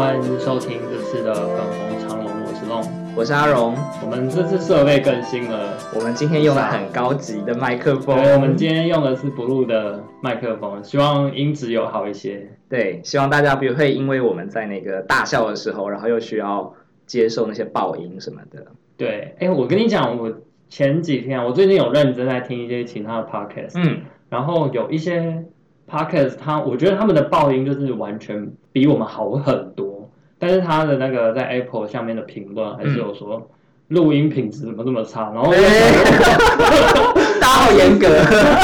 [0.00, 3.14] 欢迎收听这次的粉红长龙，我是龙。
[3.14, 12.48] 我是阿荣，我们这次设备更新了，我们今天用了很高级的麦克风，对，我们今天用的是 Blue 的麦克风，希望音质有好一些。
[12.70, 16.72] 对，希望大家不会因为我们在那个大笑的时候，然后又需要
[17.04, 18.68] 接受那些爆音什么的。
[18.96, 20.32] 对，哎，我跟你讲，我
[20.70, 25.44] 前几天我最近有认真在听一些其他的 podcast，嗯，然后有一些
[25.86, 29.89] podcast，它我觉得他们的爆音就是完全比我们好很多，
[30.40, 33.48] 但是他的那个在 Apple 下面的评论还是有说
[33.88, 35.52] 录音品质怎么这么差，然后
[37.40, 38.06] 大家好严格，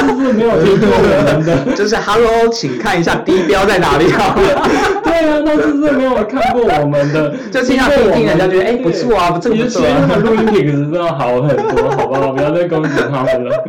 [0.06, 1.56] 就是没有听过我们的。
[1.74, 4.68] 就是 Hello，请看一下低标在哪里好了。
[5.02, 7.34] 对啊，那是不是没有看过我们的？
[7.50, 12.32] 就听到听听人家觉得哎不错啊，这个其不错啊，实他们录音品质真的好很多，好不好？
[12.32, 13.64] 不要再攻击他们了。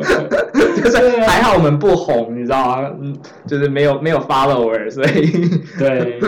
[0.83, 2.89] 就是还好我们不红，你知道吗？
[3.02, 3.16] 嗯，
[3.47, 6.19] 就是没有没有 follower，所以对，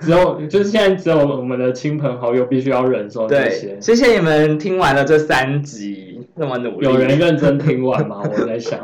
[0.00, 3.76] 只有就是现在只有我们的亲朋好友必须要忍受这对些，。
[3.80, 6.86] 谢谢你们听完了这三集那么努力。
[6.88, 8.22] 有人认真听完吗？
[8.24, 8.80] 我在想，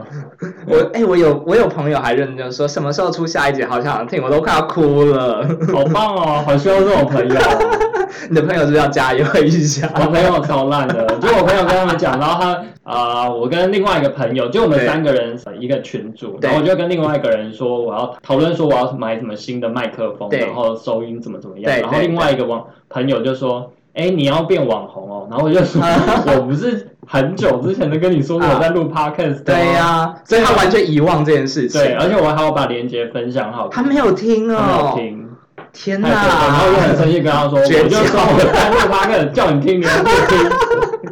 [0.68, 5.42] 我哎、我有我有朋友还认真说什么时候出下一集，好想听，我都快要哭了。
[5.72, 8.06] 好棒哦，好需要这种朋友哦。
[8.28, 9.90] 你的朋友是不是要加油一下？
[9.94, 23.72] 我朋友超烂的，就我朋友跟他们讲，然后他啊、我跟另外一个朋友，就我们三个人一个群组，然后我就跟另外一个人说，我要讨论说我要买什么新的麦克风，然后收音怎么怎么样，然后另外一个网朋友就说。
[23.96, 25.26] 哎，你要变网红哦？
[25.30, 25.80] 然后我就说，
[26.36, 31.80] 我不是很久之前都跟你说我在录 podcast 对呀、所以他完全遗忘这件事情。
[31.80, 34.92] 对，而且我还要把链接分享好，他没有听他没有哦。
[34.96, 35.26] 听，
[35.72, 40.50] 天哪然后我就很生气跟他说，我就说我在录 podcast 叫你听，你还不听。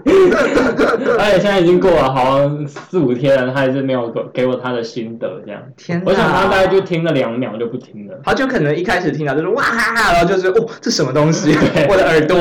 [1.18, 5.62] 而且现在已经过了好像四五天了，他还是没有给给我他的心得，这样。
[5.76, 6.02] 天！
[6.04, 8.20] 我想他大概就听了两秒就不听了。
[8.24, 9.62] 他就可能一开始听到就是哇，
[9.94, 11.52] 然后就是哦，这什么东西？
[11.88, 12.36] 我的耳朵。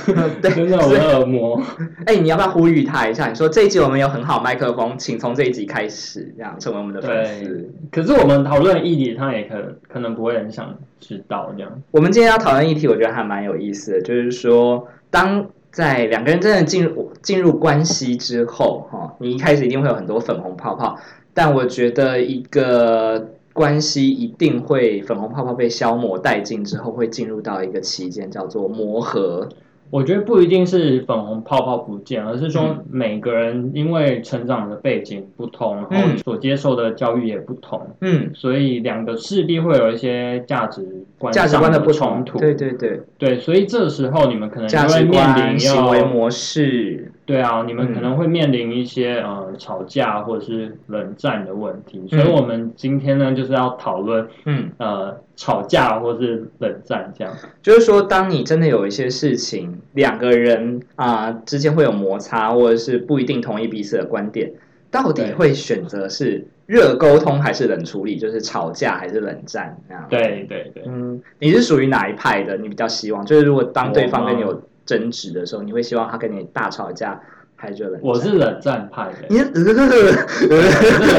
[0.40, 1.60] 对，真的，我的耳膜。
[2.06, 3.28] 哎、你要不要呼吁他一下？
[3.28, 9.54] 你说这一集我们有很好麦克风，请从这一集开始，这样成为我们的粉丝。，可是我们讨论的议题，他也可
[9.88, 11.70] 可能不会很想知道这样。
[11.90, 20.98] 我们今天要讨论议题，我觉得还蛮有意思的，就是说，当在两个人真的进入进入关系之后，哈，你一开始一定会有很多粉红泡泡，
[21.32, 29.48] 但我觉得一个关系一定会粉红泡泡被消磨殆尽之后，会进入到一个期间叫做磨合。
[29.90, 32.84] 我觉得不一定是粉红泡泡不见，而是说嗯。
[32.90, 36.18] 每个人因为成长的背景不同，然后嗯。
[36.18, 42.38] 所接受的教育也不同，嗯，所以两个势必会有一些价值观价值观的不，冲突。
[42.38, 52.02] 对对对，对所以这时候你们可能就会面观、临行为模式，对啊，你们嗯可能会面临一些呃吵架或者是冷战的问题。
[52.08, 54.70] 所以嗯我们今天呢就是要讨论嗯。
[54.78, 57.32] 呃吵架或是冷战这样。
[57.62, 64.52] 就是说，当你真的有一些事情，两个人啊、之间会有摩擦，或者是不一定同意彼此的观点，
[64.90, 68.18] 到底会选择是热沟通还是冷处理？
[68.18, 72.58] 就是吵架还是冷战那样？，对对对，嗯，你是属于哪一派的？
[72.58, 77.20] 你比较希望，就是如果当对方跟你有争执的时候，你会希望他跟你大吵架，
[77.54, 78.00] 还是冷战？
[78.02, 79.28] 我是冷战派的。
[79.28, 79.76] 你是冷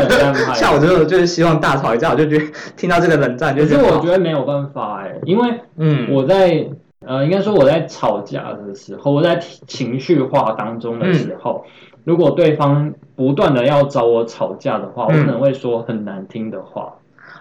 [0.09, 2.45] 战派 像我这种就是希望大吵一架，我就觉得
[2.75, 6.67] 听到这个冷战就可是我觉得没有办法哎，因为嗯，我在
[7.05, 11.65] 呃，应该说我在吵架的时候，我在情绪化当中的时候，
[12.03, 16.93] 如果对方不断的要找我吵架的话，我嗯可能会说很难听的话。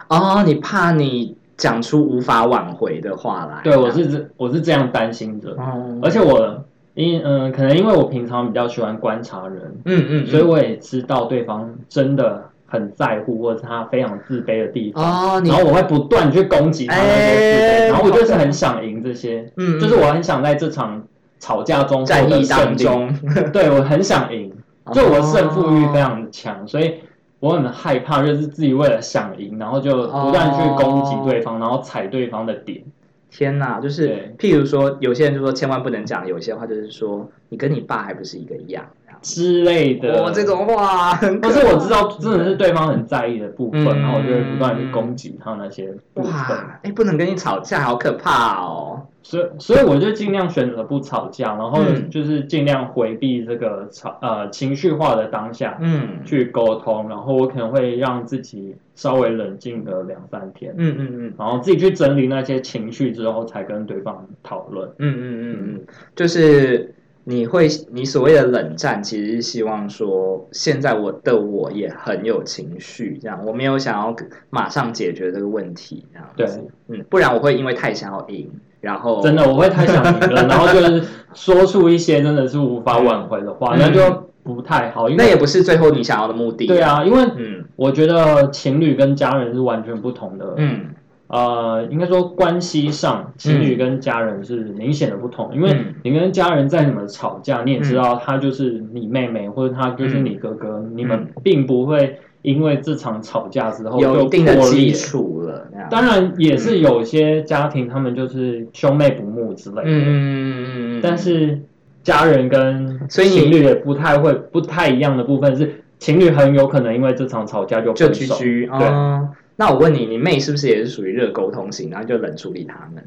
[0.08, 3.60] 哦，你怕你讲出无法挽回的话来？
[3.62, 15.04] 对我是这我是这样担心的，哦，而且我因嗯、可能因为我平常比较喜欢观察人，嗯嗯，所以我也知道对方真的很在乎，或者是他非常自卑的地方。
[15.04, 17.88] 哦，然后我会不断去攻击他那些自卑，哎。
[17.88, 21.02] 然后我就是很想赢这些，嗯，就是我很想在这场
[21.38, 23.12] 吵架中战役当中，
[23.52, 24.52] 对我很想赢，
[24.92, 26.94] 就我胜负欲非哦常强，所以
[27.40, 32.84] 我很害怕，就是自己为了想赢，然后就不断去攻击对方，然后踩对方的点。
[33.30, 38.84] 天哪，就是譬如说，有些人就说千万不能讲，有些话就是说你跟你爸还不是一个样，这样
[39.22, 44.00] 之类的，哦，这种话很可是我知道真的是对方很在意的部分，嗯。
[44.00, 49.02] 然后我就会不断地去攻击他那些部分，哇，哎，不能跟你吵架，好可怕哦。
[49.22, 52.08] 所以所以我就尽量选择不吵架，然后嗯。
[52.10, 56.08] 就是尽量回避这个吵呃情绪化的当下嗯。
[56.24, 61.34] 去沟通，然后我可能会让自己稍微冷静个两三天，嗯嗯嗯。
[61.38, 64.88] 然后自己去整理那些情绪之后，才跟对方讨论。
[64.98, 65.56] 嗯嗯嗯。
[65.74, 65.80] 嗯，
[66.16, 66.94] 就是
[67.30, 74.16] 你会你所谓的冷战，其实是希望说，现在我的我也很有情绪，这样我没有想要
[74.50, 76.60] 马上解决这个问题，这样子。
[76.88, 78.50] 对，嗯，不然我会因为太想要赢，
[78.80, 85.08] 然后真的我会太想赢了，然后就是说出一些真的是无法挽回的话，嗯那就不太好。
[85.08, 86.66] 因为那也不是最后你想要的目的。
[86.66, 90.54] 对，啊，因为嗯我觉得情侣跟家人是完全不同的。
[90.56, 90.86] 嗯
[91.30, 95.54] 呃，应该说关系上，情侣跟家人是明显的不同。
[95.54, 104.92] 因为嗯你跟家人再怎么吵架，你也知道他就是你妹妹，或者他就是你哥哥，你们并不会因为这场吵架之后就有一定的破裂基。
[104.92, 105.68] 础了。
[105.88, 109.82] 当然也是有些家庭，他们就是兄妹不睦之类的。
[109.86, 111.60] 嗯但是
[112.02, 118.34] 家人跟 情侣也不太会不太一样的部分是，情侣很有可能因为这场吵架就就分手。
[118.36, 119.28] 对，哦。
[119.60, 123.06] 那我问你，你妹是不是也是属于热沟通型，然后就冷处理他们？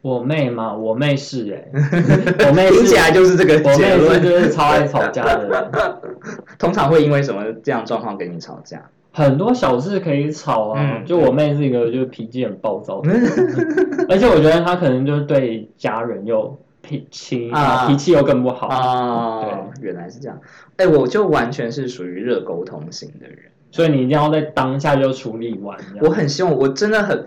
[0.00, 1.68] 我妹嘛，我妹是哎、
[2.48, 4.20] 我妹听起是来就是这个我妹是。
[4.22, 5.70] 就是超爱吵架的人，
[6.58, 8.82] 通常会因为什么这样状况跟你吵架？
[9.12, 10.80] 很多小事可以吵啊。
[10.80, 13.10] 嗯就我妹是一个就是脾气很暴躁的，
[14.08, 19.44] 而且我觉得她可能就是对家人又脾气啊脾气又更不好。
[19.44, 20.40] 对，原来是这样。
[20.78, 23.38] 哎，我就完全是属于热沟通型的人。
[23.70, 25.78] 所以你一定要在当下就处理完。
[26.00, 27.26] 我很希望，我真的很，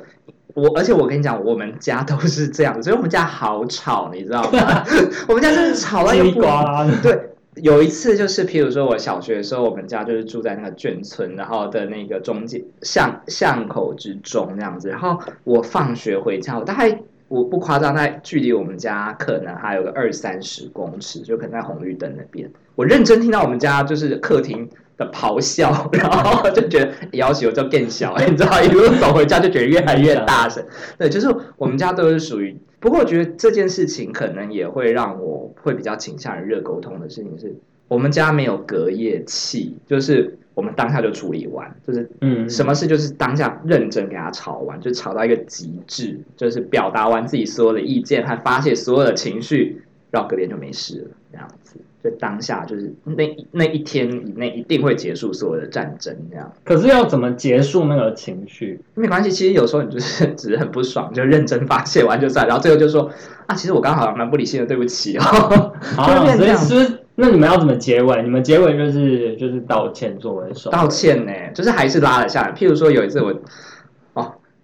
[0.54, 4.84] 我而且我跟你讲，我们家都是这样，所以我们家好吵，你知道吗？
[5.28, 6.88] 我们家真的吵到叽里一个不呱啦。
[7.02, 7.20] 对，
[7.56, 14.90] 有一次就是，譬如说我小学的时候，我们家就是住在那个眷村，然后的那个中间巷巷口之中那样子。
[14.90, 17.00] 然后我放学回家，我大概
[17.30, 22.52] 我不夸张，大概距离我们家可能还有个二三十公尺，就可能在红绿灯那边。
[22.76, 24.68] 我认真听到我们家就是客厅
[24.98, 30.64] 的咆哮， 然后就觉得要求就更小， 你知道，一路走回家就觉得越来越大声。
[30.98, 32.56] 对，就是我们家都是属于。
[32.80, 37.56] 不过我觉得这件事情可能也会让我会比较倾向于热沟通的事情是，
[37.88, 49.82] 我们家没有隔夜气，就是我们当下就处理完，就是嗯，什么事就是当下认真给他吵完，就吵到一个极致，就是表达完自己所有的意见和发泄所有的情绪，
[50.14, 51.76] 然后隔天就没事了，这样子。
[52.04, 58.80] 就当下就是那那一天以内一定会结束所有的战争，这样可是要怎么结束那个情绪？
[58.94, 59.32] 没关系。
[59.32, 63.10] 其实有时候你就是 只是很不爽，就认真发泄完就算，然后最后就说
[63.48, 65.74] 啊，其实我刚好蛮不理性的，对不起哦。
[65.96, 68.22] 就会啊，所以是那你们要怎么结尾？
[68.22, 72.52] 你们结尾就是就是道歉作为首道歉呢，就是还是拉了下来。
[72.52, 73.36] 譬如说有一次我，哦，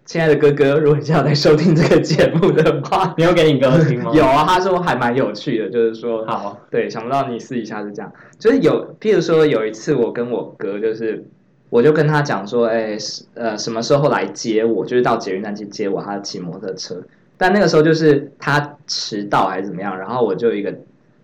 [0.09, 4.09] 亲爱的哥哥，如果你现在在收听这个节目的话， 你有给你哥听吗？
[4.17, 11.23] 有啊，他说还蛮有趣的，就是说，好，对，想不到你私底下是这样，就是有，譬如说有一次我跟我哥，就是
[11.69, 16.99] 我就跟他讲说，哎，是呃，什么时候来接我，就是到捷运站去接我，他骑摩托车，
[17.37, 20.73] 但那个时候就是他迟到还是怎么样，然后我就一个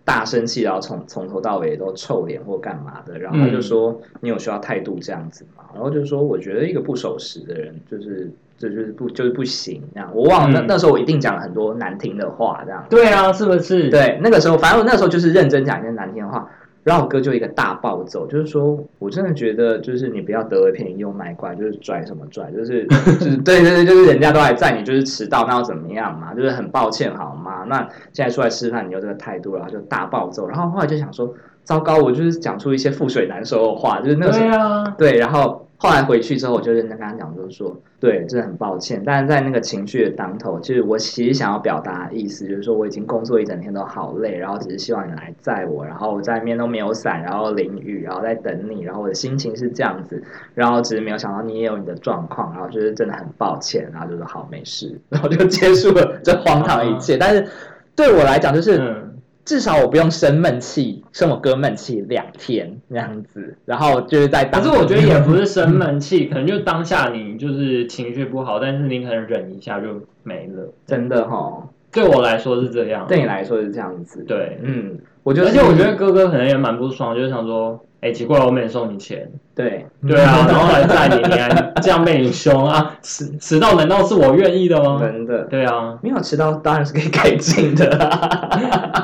[0.03, 5.63] 大生气，然后从从头到尾都臭脸或干嘛的，然后他就说、你有需要态度这样子吗？
[5.73, 8.29] 然后就说我觉得一个不守时的人就是。
[8.69, 16.49] 这就是不就是不行，这样我忘了、那嗯那时候我一定讲了很多难听的话，这样对啊，是不是？，对，那个时候，反正我那时候就是认真讲一些难听的话，
[16.83, 22.85] 然后我哥就一个大暴走，就是说我真的觉得，就是你不要得了便宜又卖乖，就是拽什么拽，就是
[23.19, 26.33] 就是对对对，就是人家都还在，你就是迟到，那要怎么样嘛？
[26.33, 27.63] 就是很抱歉好吗？
[27.67, 27.77] 那
[28.13, 31.33] 现在出来吃饭，你有这个态度，然后就大暴走，然后后来就想说，
[31.63, 50.23] 糟糕，我就是讲出一些覆水难收的话，就是那个时候对啊，对，然后后来回去之后，我就认真跟他讲，就是说，对，真的很抱歉，但是在那个情绪的当头，就是我其实想要表达的意思，就是说我已经工作一整天都好累，然后只是希望你来载我，然后我在面都没有伞，然后淋雨，然后在等你，然后我的心情是这样子，
[50.55, 57.15] 然后只是没有想到你也有你的状况，然后就是真的很抱歉，然后就说好没事，然后就结束了这荒唐一切。
[57.15, 57.47] 但是
[57.95, 58.79] 对我来讲，就是。
[58.79, 59.14] 嗯，
[59.45, 64.61] 至少我不用生闷气，生我哥闷气两天那样子，然后就是在当。
[64.61, 70.73] 可是我觉得也不是生闷气， 可能就当下你就是情绪不好，但是你可能忍一下就没了。
[70.87, 74.23] 真的哈，对我来说是这样，对你来说是这样子。
[74.27, 82.95] 对，嗯，我觉得，而且我觉得哥哥可能也蛮不爽，就是想说，哎，奇怪，我没送你钱，对对啊，然后来载你，你还这样被你凶啊？
[83.01, 84.99] 迟迟到难道是我愿意的吗？
[85.01, 87.87] 真的对啊，没有迟到当然是可以改进的。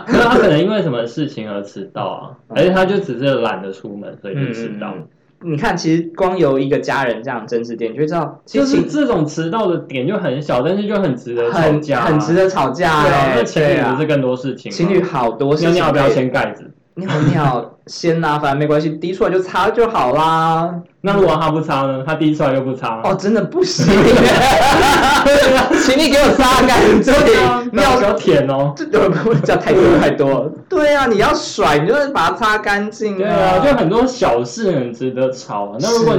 [0.05, 4.93] 可是他可能因为什么事情而迟到啊，而且他就只是懒得出门，所以就迟到。
[4.95, 5.07] 嗯
[5.43, 13.33] 你看，其实光由一个家人这样争执点，你就会知道，其实就是这种迟到的点就很小，但是就很值得吵很架啊，很值得吵架对啊，哎。
[13.37, 14.75] 那情侣不是更多事情吗？
[14.77, 16.70] 情侣好多事情尿尿要不要可以掀盖子？
[16.95, 20.73] 尿尿先啦，反正没关系，滴出来就擦就好啦。
[21.01, 22.03] 那如果他不擦呢？
[22.05, 23.85] 他滴出来又不擦，哦，真的不行，
[25.83, 28.73] 请你给我擦干净尿 尿要舔哦。
[28.75, 30.51] 这有不讲太多太多。
[30.69, 35.77] 对啊，你要甩，你就是把它擦干净对啊，就很多小事很值得吵啊。
[35.79, 36.15] 那如果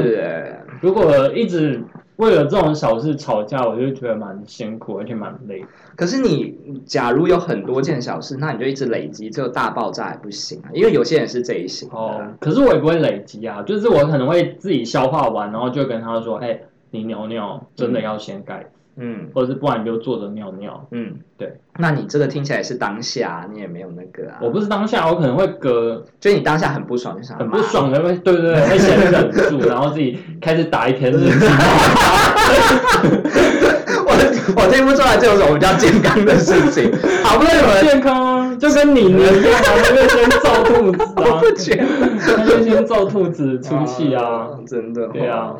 [0.81, 1.81] 如果一直
[2.17, 5.65] 为了这种小事吵架，我就觉得蛮辛苦，而且蛮累。
[5.97, 6.55] 可是你
[6.85, 10.71] 假如有很多件小事，那你就一直累积，这个大爆炸也不行啊。
[10.73, 11.89] 因为有些人是这一型。
[11.91, 20.87] 哦，可是我也不会累积啊，就是我可能会自己消化完，然后就跟他说：“哎、你尿尿真的要先盖子，嗯或者是不然你就坐着尿尿。
[20.91, 21.59] 嗯，对。
[21.79, 24.39] 那你这个听起来是当下，你也没有那个啊。
[24.43, 31.47] 我不是当下，我可能会隔就你当下很不爽，就想很不爽的，会对对对， 会先忍住，然后自己开始打一篇日记。
[34.05, 34.13] 我
[34.57, 36.91] 我听不出来这有什么比较健康的事情。
[37.25, 41.85] 好不容易健康啊，就跟你你一样啊， 他就先揍兔子我啊不，觉得
[42.37, 44.23] 他就先揍兔子出气啊。
[44.23, 45.55] 哦真的、对啊。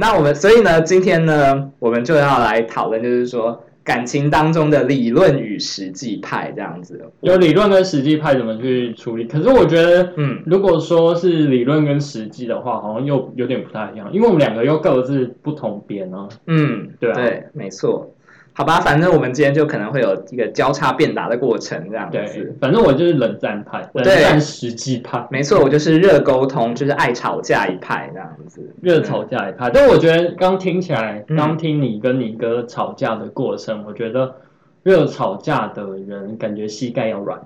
[0.00, 7.04] 那我们所以呢，今天呢，我们就要来讨论，就是说感情当中的理论与实际派这样子。
[7.22, 9.24] 有理论跟实际派怎么去处理？
[9.24, 16.28] 可是我觉得，嗯如果说是理论跟实际的话，好像又有点不太一样，因为我们两个又各自不同边啊。
[16.46, 18.14] 嗯，对啊对，没错。
[18.58, 28.74] 好吧，反正我们今天就可能会有一个交叉辩答的过程，这样对子。，反正我就是冷战派，冷战实际派，没错，我就是热沟通，就是爱吵架一派这样子。
[28.82, 29.70] 热吵架一派。
[29.70, 34.34] 但我觉得刚听起来，嗯刚听你跟你哥吵架的过程，我觉得
[34.82, 37.40] 热吵架的人感觉膝盖要软。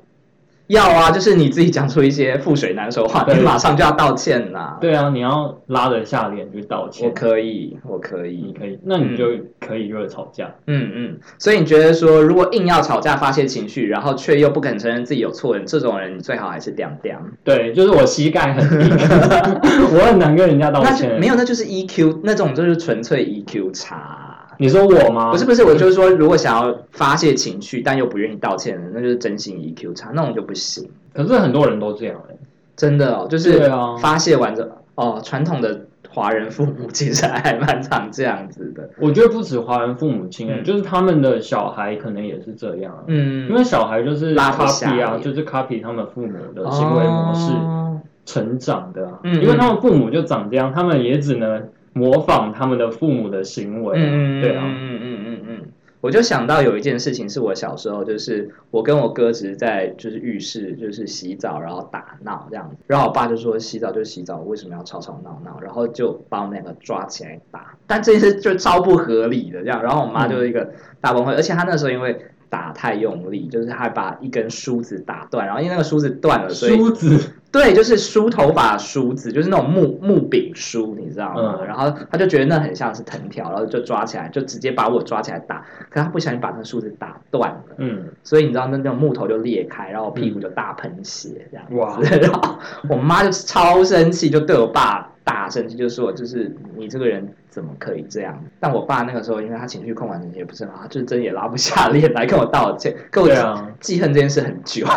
[0.68, 4.78] 要啊，就是你自己讲出一些覆水难收话，你马上就要道歉啦。
[4.80, 7.14] 对啊，你要拉得下脸去道歉我。
[7.14, 8.52] 可以，我可以你。
[8.52, 9.26] 可以，那你就
[9.60, 10.50] 可以热吵架。
[10.66, 17.20] 嗯嗯，所以你觉得说，如果硬要吵架发泄情绪，然后却又不肯承认自己有错这种人你最好还是凉凉。
[17.44, 18.90] 对，就是我膝盖很硬，
[19.94, 21.18] 我很难跟人家道那就歉。
[21.18, 24.31] 没有，那就是 EQ，那种就是纯粹 EQ 差。
[24.58, 25.30] 你说我吗？
[25.30, 30.88] 不是不是，我就是说，如果想要发泄情绪，但又不愿意道歉的，那就是真心 EQ 差，那种就不行。
[31.14, 32.34] 可是很多人都这样哎、
[32.76, 38.88] 真的哦，就是发泄完之后，哦，传统的华人父母 其实还蛮常这样子的。
[38.98, 43.04] 我觉得不止华人父母亲哎、嗯就是他们的小孩可能也是这样啊。
[43.08, 55.68] 嗯，因为小孩就是拉不下 copy 啊，就是 copy 他们父母的行为模式哦成长的、啊，嗯因为他们父母就长这样，他们也只能模仿他们的父母的行为、啊，嗯，对啊，嗯嗯嗯嗯嗯，
[56.00, 65.60] 我就想到有一件事情是我小时候，就是我跟我哥只是在就是浴室就是洗澡，然后打闹这样子，然后我爸就说洗澡就洗澡，为什么要吵吵闹闹？
[65.60, 72.18] 然后就把我们两个抓起来打，但这件事就超不合理的这样，然后我妈就是一个大崩溃，而且她那时候因为。
[72.52, 81.56] 打太用力，就是她还把一根梳子打断，然后因为那个梳子断了，所以梳子，对，就是梳头发梳子，就是那种木木柄梳，你知道吗？
[81.60, 85.64] 嗯然后他就觉得那很像是藤条，然后就抓起来，就直接把我抓起来打。
[85.88, 91.74] 可他不小心把那梳子打断了，嗯，所以你知道那那种木头就裂开，然后我屁股就大喷血这样子。
[91.76, 92.58] 哇 然后
[92.90, 98.42] 我妈就超生气，就对我爸大声气，就说就是你这个人怎么可以这样？
[98.60, 104.86] 但我爸那个时候，因为他情绪控管能力也不是很好，他就真也拉不下脸来跟我道歉，跟我对啊，记恨这件事很久。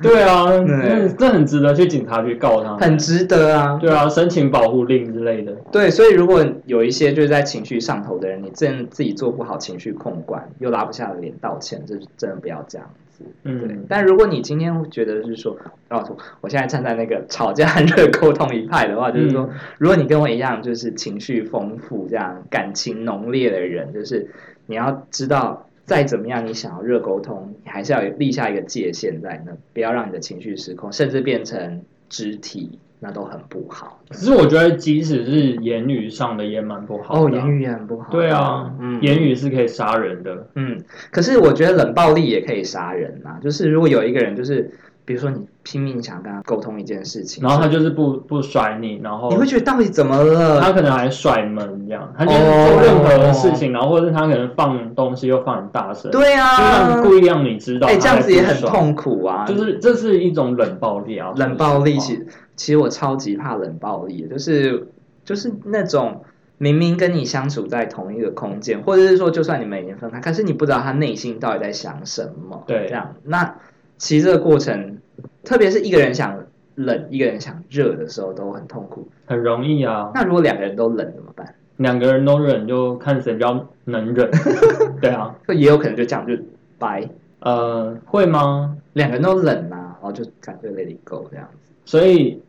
[0.00, 13.24] 对啊，对这这很值得去警察局告他，很值得啊，对啊，申请保护令之类的，对，所以如果有一些就是在情绪上头的人，你真自己做不好情绪控管，又拉不下脸道歉，这真的不要这样子。
[13.42, 15.56] 对嗯，，但如果你今天觉得是说，
[15.88, 24.28] 哦，我现在站在那个吵架和热沟通一派的话，就是说，如果你跟我一样，就是情绪丰富、这样感情浓烈的人，就是
[24.66, 34.00] 你要知道，再怎么样，你想要热沟通，你还是要有立下一个界限在那，不要让你的情绪失控，甚至变成肢体，那都很不好。
[34.08, 38.10] 可是我觉得即使是言语上的也蛮不好啊哦，言语也很不好。
[38.10, 40.80] 对啊，嗯，言语是可以杀人的，嗯，
[41.10, 44.70] 可是我觉得冷暴力也可以杀人啊、就是如果有一个人，就是
[45.04, 50.60] 比如说你拼命想跟他沟通一件事情，然后他就是不不甩你，然后你会觉得到底怎么了？
[50.60, 59.44] 他可能还甩门这样，他就是做任何事情，然后或者是他可能放东西又放很大声，对就啊让，故意让你知道，哎、这样子也很痛，苦啊。
[59.44, 64.88] 就是这是一种冷暴力啊，冷暴力，其实其实我超级怕冷暴力，就是
[65.24, 66.22] 就是那种
[66.56, 72.62] 明明跟你相处在同一个空间，或者是说就算你们已经分开，可是你不知道他内心到底在想什么。
[72.66, 72.86] 对。
[72.88, 73.14] 这样。
[73.24, 73.56] 那
[73.98, 74.98] 其实这个过程，
[75.42, 76.38] 特别是一个人想
[76.74, 79.08] 冷，一个人想热的时候都很痛苦。
[79.26, 81.54] 很容易啊，那如果两个人都冷怎么办？
[81.76, 84.30] 两个人都忍，就看谁比较能忍，
[85.00, 86.34] 对啊，也有可能就这样就
[86.78, 87.08] 掰，
[87.40, 88.76] 呃，会吗？
[88.92, 91.72] 两个人都冷啊，然后就干脆 let it go 这样子。
[91.84, 92.40] 所以。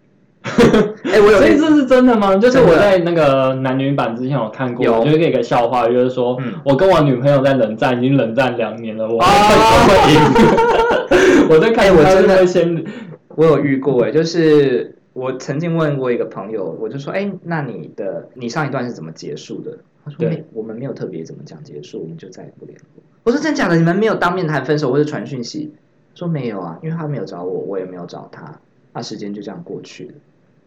[1.05, 2.35] 哎、我有所以这是真的吗？
[2.35, 10.21] 就是我在那个男女版之前有看过，有就是一个笑话，就是说、嗯我跟我女朋友在冷战，已经冷战两年了，我会赢。
[11.49, 12.03] 我在看，哎我
[12.45, 12.91] 真的
[13.35, 19.77] 我有遇过哎，就是我曾经问过一个朋友，我就说，哎，那你的你上一段是怎么结束的？
[20.03, 23.03] 他说，对没，我们没有特别怎么讲结束，我们就再也不联络。
[23.23, 23.75] 我说真假的？
[23.75, 25.73] 你们没有当面谈分手或者传讯息？
[26.13, 28.59] 说没有啊，因为他没有找我，我也没有找他，
[28.93, 30.13] 那时间就这样过去了，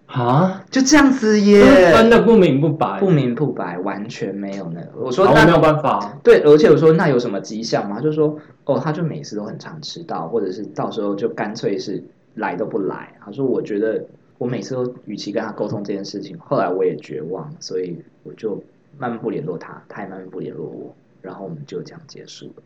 [0.08, 4.88] 啊，就这样子耶，分的不明不白，不明不白，完全没有那个。
[4.96, 7.96] 我说好，那我没有办法，对，而且我说那有什么迹象吗？
[7.96, 12.02] 他就说哦，他就每次都很常迟到，或者是到时候就干脆是
[12.36, 13.14] 来都不来。
[13.22, 14.02] 他说我觉得
[14.38, 18.54] 我每次都与其跟他沟通这件事情，后来我也绝望，所以我就
[18.98, 22.62] 慢慢不联络他，他也慢慢不联络我，然后我们就这样结束了。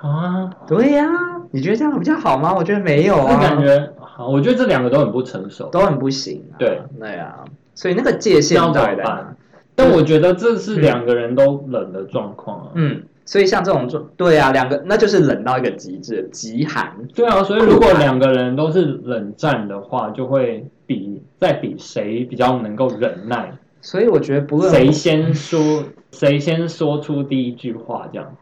[0.00, 1.06] 啊，对呀、
[1.50, 2.54] 你觉得这样比较好吗？
[2.54, 6.56] 我觉得没有这啊，感觉好，我觉得这两个都很不成熟，都很不行、啊。
[6.58, 9.36] 对，对啊，所以那个界限这样怎到底在哪么办？？
[9.74, 12.66] 但我觉得这是两个人都冷的状况啊。
[12.74, 16.92] 嗯，所以像这种状，对啊，两个那就是冷到一个极致，极寒。
[17.14, 28.34] 对啊，所以如果两个人都是冷战的话，就会比在比谁比较能够忍耐，所以我觉得不论谁先说谁先说出第一句话，这样。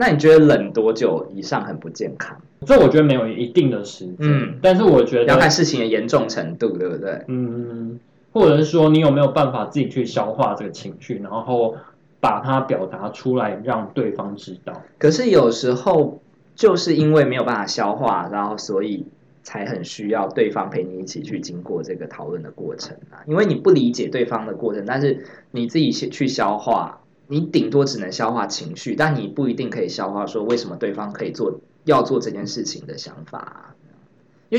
[0.00, 2.40] 那你觉得冷多久以上很不健康？
[2.64, 7.24] 这我觉得没有一定的时间，嗯但是我觉得，要看事情的严重程度，对不对？
[7.26, 7.98] 嗯，
[8.32, 11.74] 或者是说你有没有办法自己去消化这个情绪，然后
[12.20, 14.82] 把它表达出来，让对方知道。
[14.98, 16.20] 可是有时候
[16.54, 19.04] 就是因为没有办法消化，然后所以
[19.42, 23.18] 才很需要对方陪你一起去经过这个讨论的过程啊。
[23.26, 33.38] 因为你不理解对方的过程，但是你自己去去消化，你顶多只能消化情绪，但你不一定可以消化说为什么对方可以做要做这件事情的想法。
[33.38, 33.74] 啊、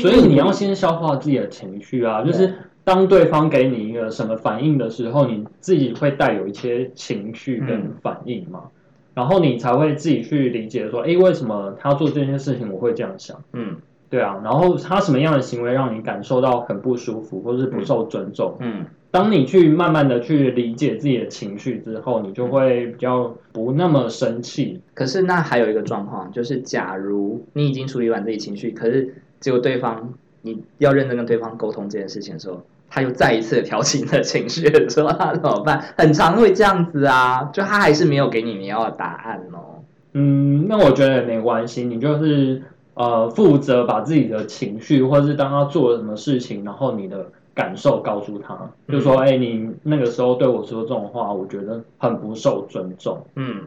[0.00, 7.94] 所以你要先消化自己的情绪啊，就是当对方给你一个什么反应的时候，你自己会带有一些情绪跟嗯。
[8.00, 8.70] 反应嘛，
[9.14, 13.42] 然后你才会自己去理解说，诶，为什么他做这件事情我会这样想？
[13.52, 13.76] 嗯
[14.10, 18.56] 对啊，然后他什么样的行为让你感受到很不舒服，或是不受尊重？
[18.60, 24.80] 嗯当你去慢慢的去理解自己的情绪之后，你就会比较不那么生气。
[24.94, 35.82] 可是那还有一个状况，就是假如你已经处理完自己情绪，可是结果对方你要认真跟对方沟通这件事情的时候，他又再一次地挑起你的情绪的时候， 那怎么办？
[35.98, 39.82] 很常会这样子啊， 就他还是没有给你你要的答案哦。
[40.12, 42.62] 嗯，那我觉得也没关系，你就是
[43.00, 53.24] 呃负责把自己的情绪，或者是当他做了什么事情，然后你的感受告诉他，就说，哎、你那个时候对我说这种话，我觉得很不受尊重。
[53.36, 53.62] 嗯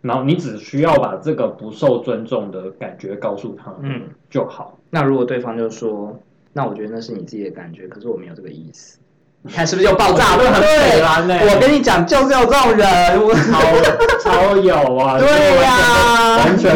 [0.00, 4.78] 然后你只需要把这个不受尊重的感觉告诉他，嗯，就好。
[4.90, 6.16] 那如果对方就说，
[6.52, 8.98] 那我觉得那是你自己的感觉，可是我没有这个意思。
[9.42, 10.44] 你看是不是又爆炸了？
[10.52, 12.86] 很北蓝呢、我跟你讲，就是要这种人，
[13.20, 13.60] 我超
[14.22, 15.18] 超有啊！
[15.20, 16.74] 对呀完全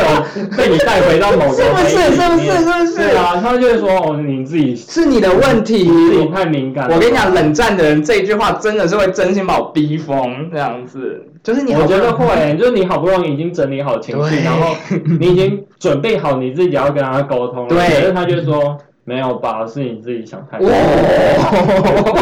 [0.00, 5.84] 被我被你带回到某个是不是 是不是是不是对啊，他就会说哦，你自己是你的问题。
[5.84, 6.88] 自己太敏感。
[6.90, 11.24] 我跟你讲，冷战的人这一句话真的是会真心把我逼疯，这样子。
[11.42, 12.26] 就是你我觉得会，
[12.58, 14.74] 就是你好不容易已经整理好情绪，然后
[15.18, 18.76] 你已经准备好你自己要跟他沟通了，对可是他就说
[19.10, 20.68] 没有吧，是你自己想太多。
[20.68, 20.74] 哇，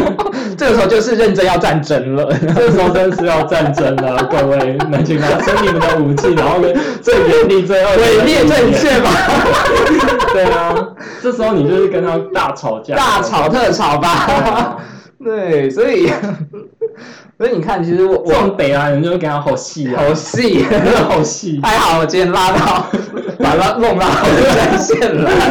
[0.56, 2.32] 这个时候就是认真要战争了。
[2.56, 9.10] 这时候真的是要战争了，各位，那请拿出你们的武器，然后跟最严厉、最恶劣的伪灭正确吧，
[10.32, 10.74] 对啊，
[11.22, 14.78] 这时候你就是跟他大吵架，大吵特吵吧。
[15.22, 16.10] 对，所以
[17.36, 21.60] 所以你看，其实我这种我北兰人就会跟他好细啊，好细， 真的好细。
[21.62, 22.86] 还好我今天拉到
[23.38, 24.22] 把它弄拉到
[24.54, 25.50] 战线来。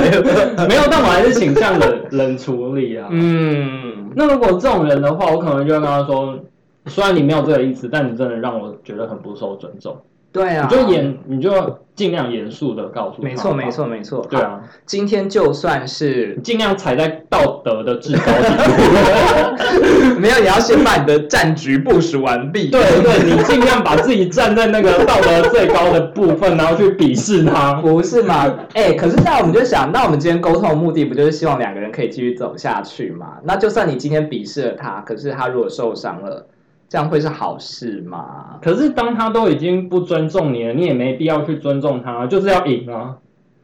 [0.68, 3.08] 没有，但我还是倾向冷冷处理啊。
[3.12, 6.38] 嗯，那如果这种人的话，我可能就会跟他说，
[6.86, 9.98] 虽然你没有这个意思，但你真的让我觉得很不受尊重。
[10.32, 13.28] 对啊，你就严，你就尽量严肃的告诉他。
[13.28, 13.86] 没错，没错，。
[13.88, 14.26] 没错。
[14.30, 20.18] 对啊，今天就算是尽量踩在道德的制高点。
[20.20, 22.70] 没有，你要先把你的战局部署完毕。
[22.70, 27.74] 对对，你尽量把自己站在那个道德最高的部分，然后去鄙视他。
[27.76, 28.54] 不是嘛？
[28.74, 33.38] 哎、可是这样我们就想，那我们今天沟通的目的不就是希望两个人可以继续走下去吗？
[33.44, 36.46] 那就算你今天鄙视了他，可是他如果受伤了，
[36.90, 38.58] 这样会是好事吗？
[38.62, 43.16] 可是当他都已经不尊重你了，你也没必要去尊重他，就是要赢啊。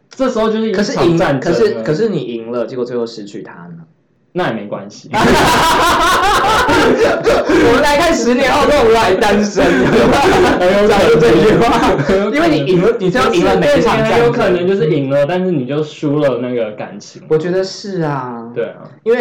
[0.09, 3.77] 这时候就是一可是赢，可是了可是你赢了，结果最后失去他呢？
[4.35, 5.09] 那也没关系。
[5.13, 5.17] 我
[7.73, 9.63] 们来看十年后，跟我们来单身，
[10.87, 11.79] 讲出这句话，
[12.33, 17.21] 因为你赢了，你只要赢了每一场战，有可能就是赢了，但是你就输了那个感情。
[17.29, 19.19] 我觉得是啊，对啊，因为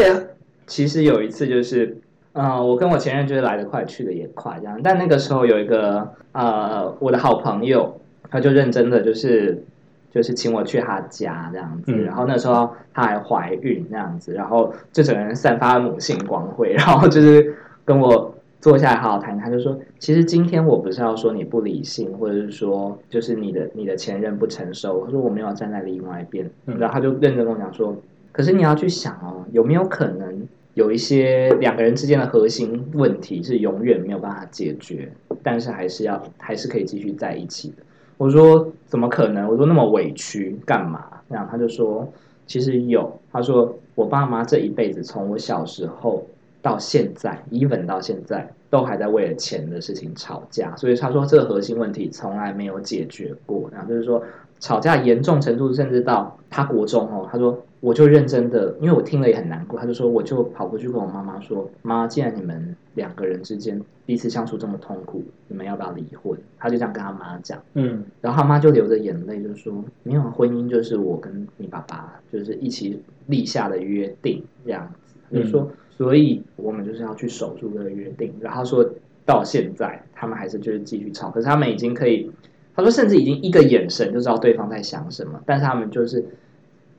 [0.67, 1.99] 其实有一次就是，
[2.33, 9.63] 呃，我跟我前任就是来得快去的也快这样，但那个时候有一个呃我的好朋友，他就认真的就是
[10.11, 12.05] 就是请我去他家这样子，嗯。
[12.05, 26.79] 然后那时候她还怀孕那样子，然后就整个人散发母性光辉， 然后就是跟我坐下来好好谈，他就说，其实今天我不是要说你不理性，或者是说就是你的你的前任不成熟，他说我没有站在另外一边，嗯。
[26.79, 27.95] 然后他就认真跟我讲说，
[28.33, 37.83] 可是你要去想哦，有没有可能有一些两个人之间的核心问题是永远没有办法解决，但是还是要还是可以继续在一起的。
[38.17, 39.49] 我说怎么可能？
[39.49, 41.05] 我说那么委屈干嘛？
[41.29, 42.11] 这样他就说
[42.47, 43.21] 其实有。
[43.33, 46.27] 他说我爸妈这一辈子从我小时候
[46.61, 53.69] 到现在，even 到现在都还在为了钱的事情吵架，所以他说这个核心问题从来没有解决过。
[53.73, 54.23] 然后就是说
[54.61, 66.39] 吵架严重程度甚至到他国中哦，他说我就认真的，因为我听了也很难过，他就说我就跑过去跟我妈妈说，妈，既然你们两个人之间彼此相处这么痛苦，你们要不要离婚？
[66.57, 67.61] 他就这样跟他妈讲。
[67.75, 78.33] 嗯然后他妈就流着眼泪，就说：“没有，婚姻就是我跟你爸爸就是一起立下的约定，这样子。”就说，所以我们就是要去守住这个约定。
[78.41, 78.89] 然后说
[79.27, 82.31] 到现在，他们还是就是继续吵，可是他们已经可以，
[82.77, 86.25] 他说甚至已经一个眼神就知道对方在想什么，但是他们就是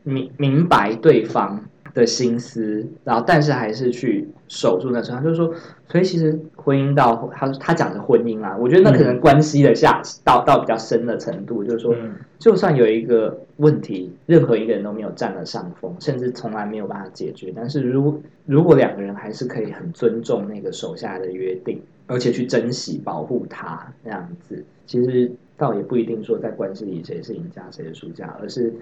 [0.03, 1.63] 明明白对方
[1.93, 5.53] 的心思，然后但是还是去守住那时候，他就说，
[5.87, 12.15] 所以其实婚姻到他他讲的婚姻啊，我觉得那可能关系的下到到比较深的程度，就是说，嗯。
[12.39, 28.73] 就算有一个问题，任何一个人都没有占了上风，甚至从来没有办法解决，但是如如果两个人还是可以很尊重那个手下的约定，而且去珍惜保护他那样子，其实倒也不一定说在关系里谁是赢家谁是输家，而是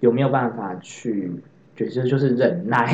[0.00, 1.30] 有没有办法去。
[1.76, 2.90] 就是就是忍耐，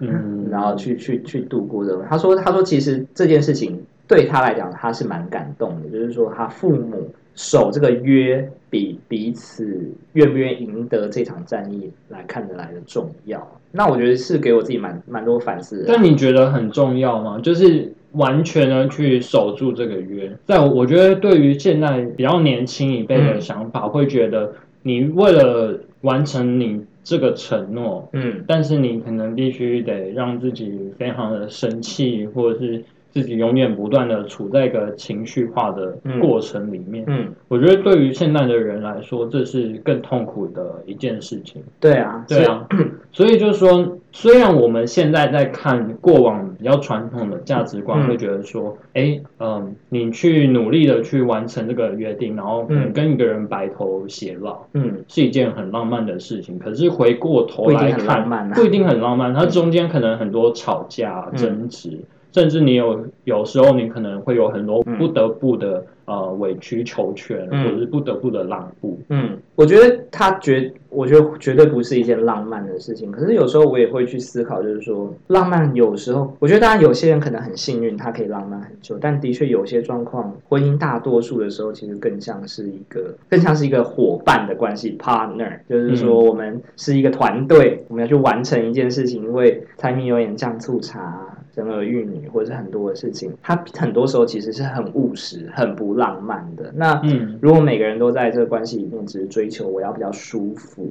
[0.00, 1.94] 嗯， 然后去去去度过的。
[2.08, 3.78] 他说，他说其实这件事情
[4.08, 13.46] 对他来讲，他是蛮感动的，就是说他父母守这个约，比彼此愿不愿意赢得这场战役来看得来的重要。
[13.72, 15.84] 那我觉得是给我自己蛮蛮多反思的。
[15.86, 17.38] 但你觉得很重要吗？
[17.42, 20.34] 就是完全的去守住这个约。
[20.46, 24.54] 在我我觉得，对于现在比较年轻一辈的想法，会觉得
[24.86, 28.44] 你为了完成你这个承诺，嗯。
[28.46, 32.84] 但是你可能必须得让自己非常的生气，或者是
[33.16, 37.02] 自己永远不断的处在一个情绪化的过程里面。
[37.06, 41.62] 嗯，我觉得对于现在的人来说，这是更痛苦的一件事情。
[41.80, 42.68] 对啊，对啊，
[43.12, 56.58] 所以就是说，虽然我们现在在看过往比较传统的价值观，嗯会觉得说，哎，嗯，你去努力的去完成这个约定，然后可能嗯跟一个人白头偕老，嗯是一件很浪漫的事情。
[56.58, 61.98] 可是回过头来不一定很浪看，漫啊不一定很浪漫，它中间可能很多吵架、嗯争执。
[62.32, 68.98] 甚至你有有时候你可能会有很多嗯不得不的、呃委曲求全，嗯或者是不得不的让步。
[69.08, 73.10] 嗯，我觉得他绝，我觉得绝对不是一件浪漫的事情。
[73.10, 91.35] 可是有时候我也会去思考，就是说，浪漫有时候，我觉得当然有些人可能很幸运，他可以浪漫很久，但的确有些状况，婚姻大多数的时候，其实更像是一个，更像是一个伙伴的关系 （partner），就是说我们是一个团队，我们要去完成一件事情，因为柴米油盐酱醋茶。
[91.56, 96.70] 生儿育女，或者是很多的事情，它很多时候其实是很务实、很不浪漫的。
[96.76, 100.86] 那嗯如果每个人都在这个关系里面只是追求我要比较舒服，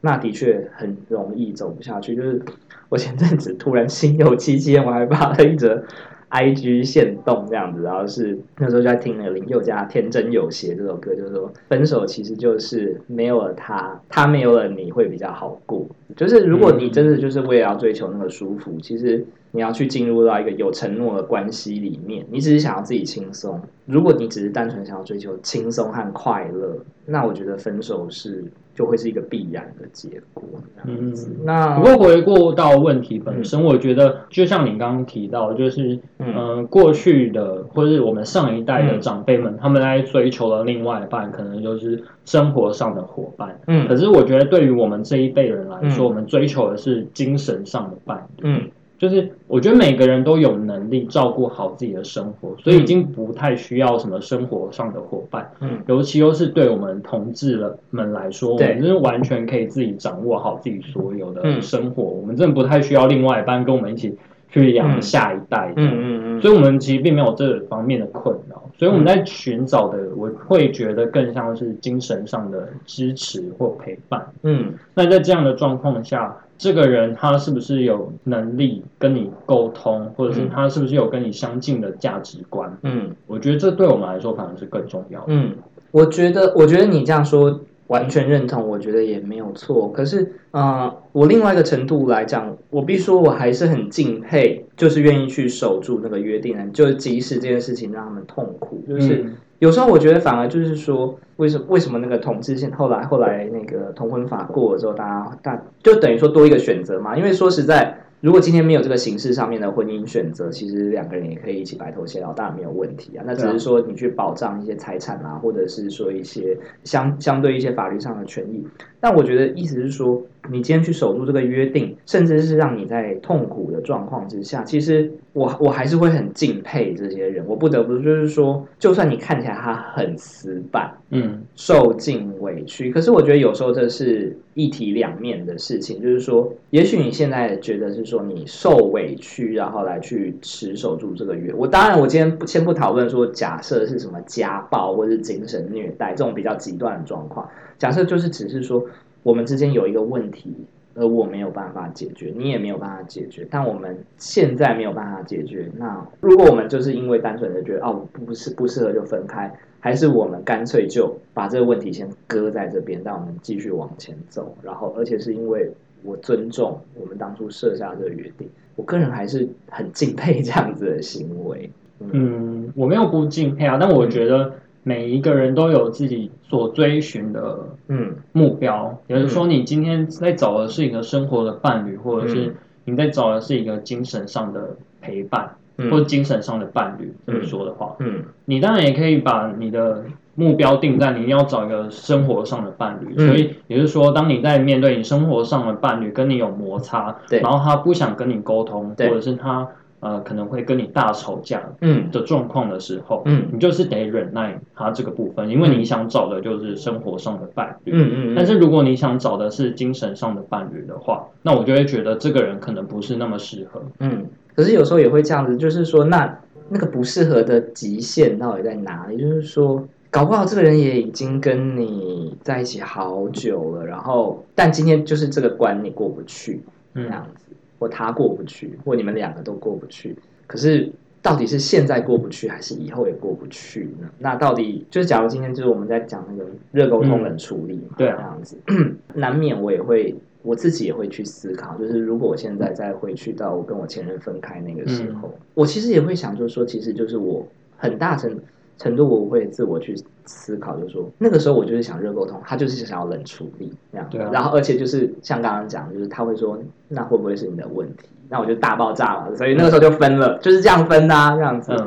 [0.00, 2.14] 那的确很容易走不下去。
[2.14, 2.40] 就是
[2.88, 5.82] 我前阵子突然心有戚戚，我还发了一则
[6.30, 15.86] IG 线动这样子，然后是那时候就在听那个林宥嘉《天真有邪》这首歌，就是说分手其实就是没有了他，他没有了你会比较好过。
[16.14, 19.24] 就是如果你真的就是为了要追求那个舒服，其实
[19.56, 23.58] 你要去进入到一个有承诺的关系里面，你只是想要自己轻松。
[23.86, 30.42] 如果你只是单纯想要追求轻松和快乐，那我觉得分手是就会是一个必然的结果。
[30.84, 31.14] 嗯
[31.44, 43.58] 那不过回过到问题本身，我觉得就像你刚刚提到，就是嗯呃，过去的或者是我们上一代的长辈们，他们在追求的另外一半，可能就是生活上的伙伴。
[43.68, 48.42] 嗯可是我觉得对于我们这一辈人来说，嗯我们追求的是精神上的伴侣。
[48.42, 55.50] 嗯就是我觉得每个人都有能力照顾好自己的生活，所以已经不太需要什么生活上的伙伴。
[55.60, 55.82] 嗯。
[55.86, 61.60] 尤其又是对我们同志了们来说，我们真的完全可以自己掌握好自己所有的嗯。
[61.60, 64.16] 生活，我们真的不太需要另外一半跟我们一起
[64.50, 65.02] 去养嗯。
[65.02, 65.72] 下一代。
[65.76, 74.26] 嗯嗯嗯，所以我们其实并没有这方面的困扰，所以我们在寻找的，我会觉得更像是精神上的支持或陪伴。
[74.42, 74.72] 嗯。
[74.94, 82.76] 那在这样的状况下，这个人他是不是有能力跟你沟通，或者是嗯他是不是有跟你相近的价值观？
[82.82, 85.26] 嗯我觉得这对我们来说反而是更重要的。
[85.28, 85.52] 嗯，
[85.90, 89.88] 我觉得我觉得你这样说完全认同，我觉得也没有错。
[89.92, 107.16] 可是，呃，我另外一个程度来讲，我必须说我还是很敬佩，就是愿意去守住那个约定的，就是即使这件事情让他们痛苦，就是嗯有时候我觉得反而就是说，为什为什么那个同志性后来后来那个同婚法过了之后，大家大就等于说多一个选择嘛？
[107.16, 107.98] 因为说实在。
[108.22, 113.22] 如果今天没有这个形式上面的婚姻选择，其实两个人也可以一起白头偕老，当然没有问题啊。
[113.26, 118.66] 那只是说你去保障一些财产啊，或者是说一些相相对一些法律上的权益。
[118.98, 127.44] 但我觉得意思是说，你今天去守住这个约定，甚至是让你在痛苦的状况之下，其实我我还是会很敬佩这些人。
[127.46, 141.52] 我不得不就是说，就算你看起来他很死板，嗯受尽委屈，可是我觉得有时候这是一体两面的事情，就是说，也许你现在觉得是说你受委屈，然后来去持守住这个约。
[141.54, 148.84] 我当然，我今天不先不讨论说假设是什么家暴或是精神虐待这种比较极端的状况，假设就是只是说
[149.26, 150.54] 我们之间有一个问题。
[150.98, 155.70] 而我没有办法解决，你也没有办法解决，但我们现在没有办法解决。
[155.76, 164.56] 那如果我们就是因为单纯的觉得哦不适不适合就分开，还是我们干脆就把这个问题先搁在这边，让我们继续往前走。
[164.62, 165.70] 然后，而且是因为
[166.02, 171.70] 我尊重我们当初设下这个约定，我个人还是很敬佩这样子的行为。
[172.00, 174.50] 嗯，我没有不敬佩啊，但我觉得
[174.88, 178.14] 每一个人都有自己所追寻的嗯。
[178.30, 185.90] 目标，也就是说，你今天在找的是一个生活的伴侣，或者是你在找的是一个精神上的陪伴，嗯。
[185.90, 187.12] 或者精神上的伴侣。
[187.26, 188.22] 这么说的话，嗯。
[188.44, 190.04] 你当然也可以把你的
[190.36, 193.12] 目标定在你要找一个生活上的伴侣。
[193.16, 193.26] 嗯。
[193.26, 197.40] 所以也就是说，当你在面对你生活上的伴侣跟你有摩擦，对。
[197.40, 199.68] 然后他不想跟你沟通，或者是他
[200.00, 207.92] 呃可能会跟你大吵架嗯的状况的时候，嗯你就是得忍耐他这个部分，因为你想找的就是生活上的伴侣。
[207.94, 213.82] 嗯嗯，但是如果你想找的是精神上的伴侣的话，那我就会觉得这个人可能不是那么适合。
[214.00, 219.16] 嗯，可是有时候也会这样子，就是说，那那个不适合的极限到底在哪里？
[219.16, 226.60] 就是说，搞不好这个人也已经跟你在一起好久了，然后，但今天就是这个关你过不去，
[226.94, 227.46] 这嗯样子，
[227.78, 230.16] 或他过不去，或你们两个都过不去。
[230.46, 234.08] 可是到底是现在过不去，还是以后也过不去呢？
[234.18, 238.56] 那到底就是，假如今天就是我们在讲那个热沟通冷处理嘛，对啊这样子，
[239.14, 247.44] 难免我也会我自己也会去思考，就是如果我现在再回去到我跟我前任分开那个时候，我其实也会想，就是说，其实就是我
[247.76, 248.38] 很大程
[248.78, 256.58] 程度我会自我去思考，就是说那个时候我就是想热沟通，他就是想要冷处理这样，对啊然后而且就是像刚刚讲，就是他会说，
[256.88, 258.08] 那会不会是你的问题？
[258.28, 261.72] 那我就大爆炸了，所以那个时候就分了，就是这样分的、啊，这样子。
[261.78, 261.86] 嗯，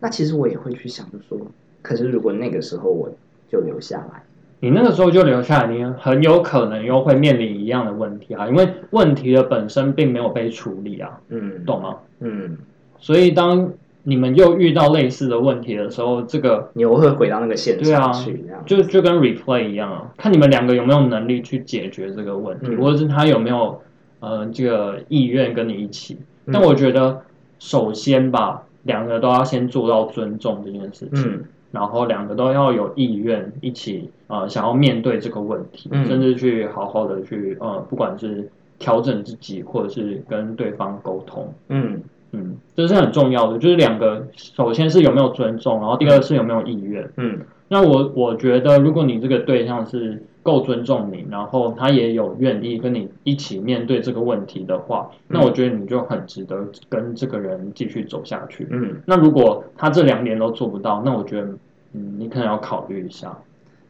[0.00, 1.38] 那其实我也会去想，就说，
[1.80, 3.08] 可是如果那个时候我
[3.48, 4.22] 就留下来，
[4.58, 11.96] 你那个时候就留下来，你很有可能又会面临一样的问题啊，因为问题的本身并没有被处理啊，嗯，懂吗？
[12.18, 12.58] 嗯，
[12.98, 13.70] 所以当
[14.08, 18.62] 你们又遇到类似的问题的时候，这个你又会回到那个现对啊场去，这样。
[18.64, 22.80] 就就跟 replay 一样啊，看你们两个有没有能力去解决这个问题，嗯。
[22.80, 23.82] 或者是他有没有
[24.20, 26.16] 呃这个意愿跟你一起。
[26.44, 26.52] 嗯。
[26.52, 27.20] 但我觉得
[27.58, 31.24] 首先吧，两个都要先做到尊重这件事情。
[31.24, 31.44] 嗯。
[31.72, 36.06] 然后两个都要有意愿一起呃想要面对这个问题，嗯。
[36.06, 42.00] 甚至去好好的去呃不管是调整自己或者是跟对方沟通，嗯
[42.36, 43.58] 嗯，这是很重要的。
[43.58, 47.08] 就是两个首先是有没有尊重，然后第二是有没有意愿。
[47.16, 58.68] 嗯那我我觉得如果你这个对象是够尊重你，然后他也有愿意跟你一起面对这个问题的话，那我觉得你就很值得跟这个人继续走下去。
[58.70, 61.48] 嗯，那如果他这两点都做不到，那我觉得，
[61.94, 63.36] 嗯，你可能要考虑一下。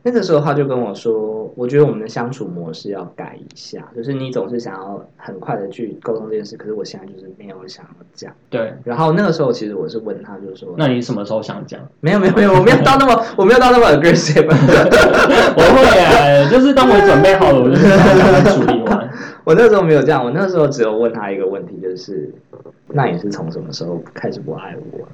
[0.07, 8.33] 那个时候他就跟我说，我觉得我们的相处模式要改一下，就是你总是想要很快的去沟通这件事，可是我现在就是没有想要讲。
[8.49, 11.81] 对，然后那个时候其实我是问他，就是说，那你什么时候想讲？
[11.99, 14.47] 没有没有没有，我没有到那么我没有到那么 aggressive。
[14.47, 19.11] 我会啊，就是当我准备好了，我就是想赶快处理完。
[19.43, 22.33] 我那时候没有这样，我那时候只有问他一个问题，就是
[22.87, 25.09] 那你是从什么时候开始不爱我？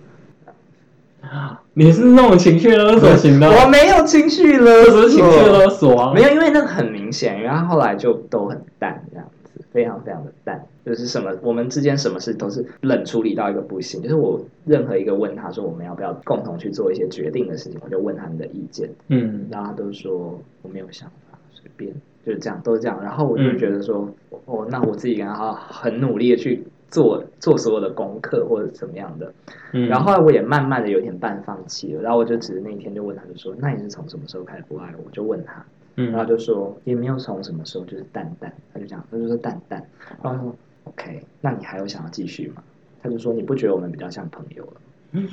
[1.75, 6.13] 你是那种情绪勒索型的，我没有情绪勒索，是情绪勒索啊？
[6.15, 14.03] 没有，因为那个很明显，因为他后来就都很淡这样子，非常非常的淡，就是什么我们之间什么事都是冷处理到一个不行。
[14.03, 21.93] 就是我任何一个问他说我们要不要共同去做一些决定的事情，我就问他们的意见，嗯然后他都说我没有想法，随便，
[22.27, 23.01] 就是这样，都是这样。
[23.03, 24.09] 然后我就觉得说，
[24.45, 29.33] 哦，那我自己然后很努力的去做做所有的功课或者怎么样的，
[29.73, 35.55] 嗯，然后后来我也慢慢的有点半放弃了，然后我就只是那一天就问他，就说：“那你是从什么时候开始不爱我？”我就问他，
[35.97, 39.83] 然后嗯，就说也没有从什么时候，就是淡淡，他就这样，他就说淡淡，
[40.23, 42.63] 然后说 OK，那你还有想要继续吗？
[43.03, 44.73] 他就说你不觉得我们比较像朋友了？
[45.13, 45.27] 嗯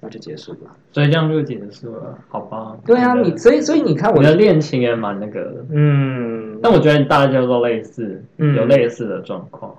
[0.00, 0.76] 那就结束了。
[0.92, 2.76] 所以这样就结束了，好吧？
[2.86, 9.74] 对啊，你所以所以你看我我的恋情也蛮那个的，嗯，但我觉得大家都类似，嗯有类似的状况。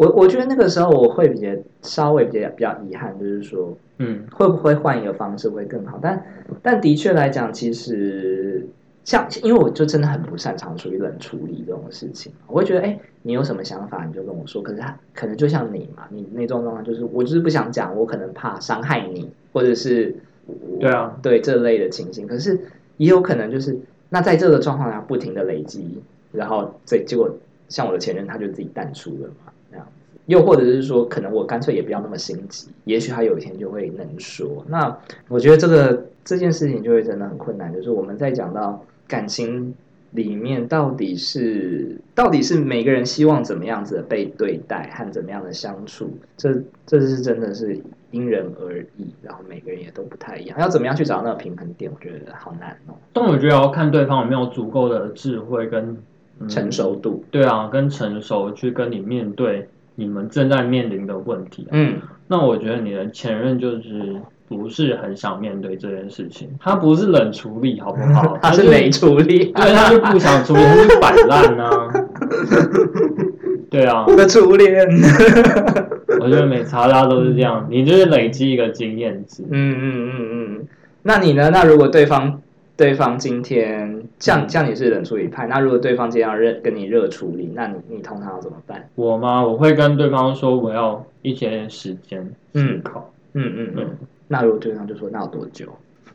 [0.00, 1.48] 我我觉得那个时候我会比较
[1.82, 5.98] 稍微比较比较遗憾，就是说嗯会不会换一个方式会更好？
[6.00, 6.24] 但
[6.62, 8.66] 但的确来讲，其实
[9.04, 14.62] 像因为我就真的很不擅长处理冷处理这种事情，我会觉得哎，你有什么想法你就跟我说。
[14.62, 20.16] 可是他可能就像你嘛，你那种状况就是我就是不想讲，我可能怕伤害你，或者是
[20.80, 22.26] 对啊，对这类的情形。
[22.26, 22.58] 可是
[22.96, 26.00] 也有可能就是那在这个状况下不停的累积，
[26.32, 27.36] 然后这结果
[27.68, 29.52] 像我的前任他就自己淡出了嘛。
[30.30, 34.64] 又或者是说，可能我干脆也不要那么心急，也许他有一天就会能说。
[34.68, 34.96] 那
[35.28, 39.74] 我觉得这个这件事情就会真的很困难，就是我们在讲到感情
[40.12, 46.54] 里面，到底是到底是每个人希望怎么样子的被对待和怎么样的相处，这
[46.86, 47.76] 这是真的是
[48.12, 55.96] 因人而异，然后每个人也都不太一样，要怎么样去找到那个平衡点，我觉得好难哦，但我觉得要看对方有没有足够的智慧跟、嗯
[56.48, 59.68] 成熟度，对啊，跟成熟去跟你面对
[60.00, 61.72] 你们正在面临的问题、啊。
[61.72, 64.16] 嗯，那我觉得你的前任就是
[64.48, 68.38] 不是很想面对这件事情，他不是冷处理，好不好？
[68.42, 71.70] 他是就没处理，对，他就不想处理，他就摆烂啊。
[73.70, 74.88] 对啊，我的初恋，
[76.20, 79.44] 我觉得每查大家都是这样，你就是累积一个经验值。
[79.50, 80.66] 嗯嗯嗯嗯，
[81.02, 81.50] 那你呢？
[81.52, 82.40] 那如果对方
[82.76, 88.88] 对方今天像像你是冷处理派，那如果对方今天要热跟你热处理，那你你通常要怎么办？
[88.94, 89.44] 我吗？
[89.44, 92.22] 我会跟对方说我要一些时间
[92.54, 93.10] 思考。
[93.32, 93.90] 嗯嗯嗯嗯。
[94.28, 95.66] 那如果对方就说那有多久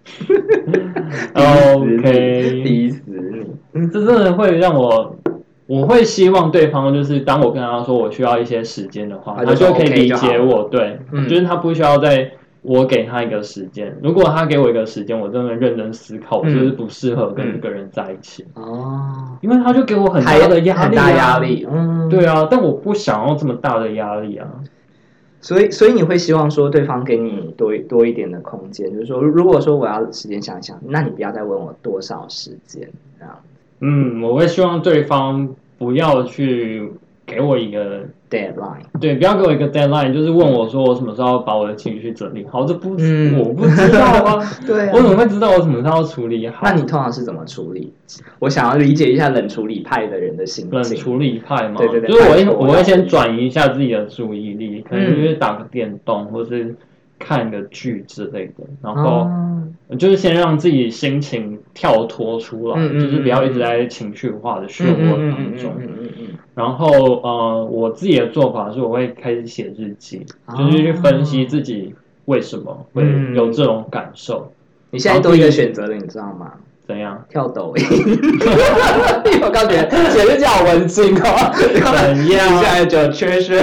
[1.34, 3.02] OK，逼死
[3.74, 3.88] 你！
[3.90, 5.16] 这真的会让我，
[5.66, 10.64] 我会希望对方就是当我跟他说我需要一些时间的话，他就可以理解我。
[10.70, 12.32] 对，嗯就是他不需要在
[12.66, 13.96] 我给他一个时间。
[14.02, 18.46] 如果他给我一个时间，我真的认真思考，我嗯是不是不适合跟这个人在一起？
[18.56, 21.40] 哦，因为他就给我很还大的压力、啊，很大压。
[21.40, 24.48] 力，嗯，对啊，但我不想要这么大的压力啊。
[25.42, 33.38] 所以，所以你会希望说对方给你多多一点的空间，就是说，如果说我要时间想一想，那你不要再问我多少时间，这样
[33.82, 35.48] 嗯，我会希望对方
[35.78, 36.92] 不要去
[37.28, 38.02] 给我一个
[38.36, 38.82] deadline。
[39.00, 46.62] 对，不要给我一个 deadline，就是问我说我什么时候把我的情绪整理好，这不、嗯我不知道啊， 对我怎么会知道我什么时候要处理好？
[46.64, 47.94] 那你通常是怎么处理？
[48.40, 50.80] 我想要理解一下冷处理派的人的心情。
[50.80, 56.76] 冷处理派嘛，对对对就是我会我会先转移一下自己的注意力，可能嗯就是打个电动，或是
[57.18, 59.28] 看个剧之类的，然后
[59.88, 65.74] 哦，就是先让自己心情跳脱出来，就是不要一直在情绪化的漩涡嗯当中。
[65.80, 66.25] 嗯嗯嗯
[66.56, 66.88] 然后
[67.22, 71.94] 呃，我自己的做法是，我会开始写日记，哦就是去分析自己
[72.26, 73.04] 为什么会
[73.36, 74.52] 有这种感受，
[74.92, 76.52] 你现在多一个选择了，你知道吗？
[76.88, 77.20] 怎样？
[77.30, 77.86] 跳抖音，
[79.42, 83.60] 我刚觉得写日记好文静哦，怎样 现在就缺失，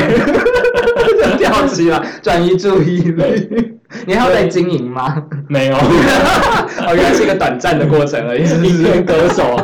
[1.19, 3.79] 就跳起来，转移注意力。
[4.07, 5.23] 你还要再经营吗？
[5.49, 9.55] 没有，哦，原来是一个短暂的过程而已，是不一是片歌手。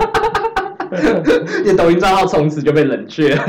[1.64, 3.42] 你的抖音账号从此就被冷却了。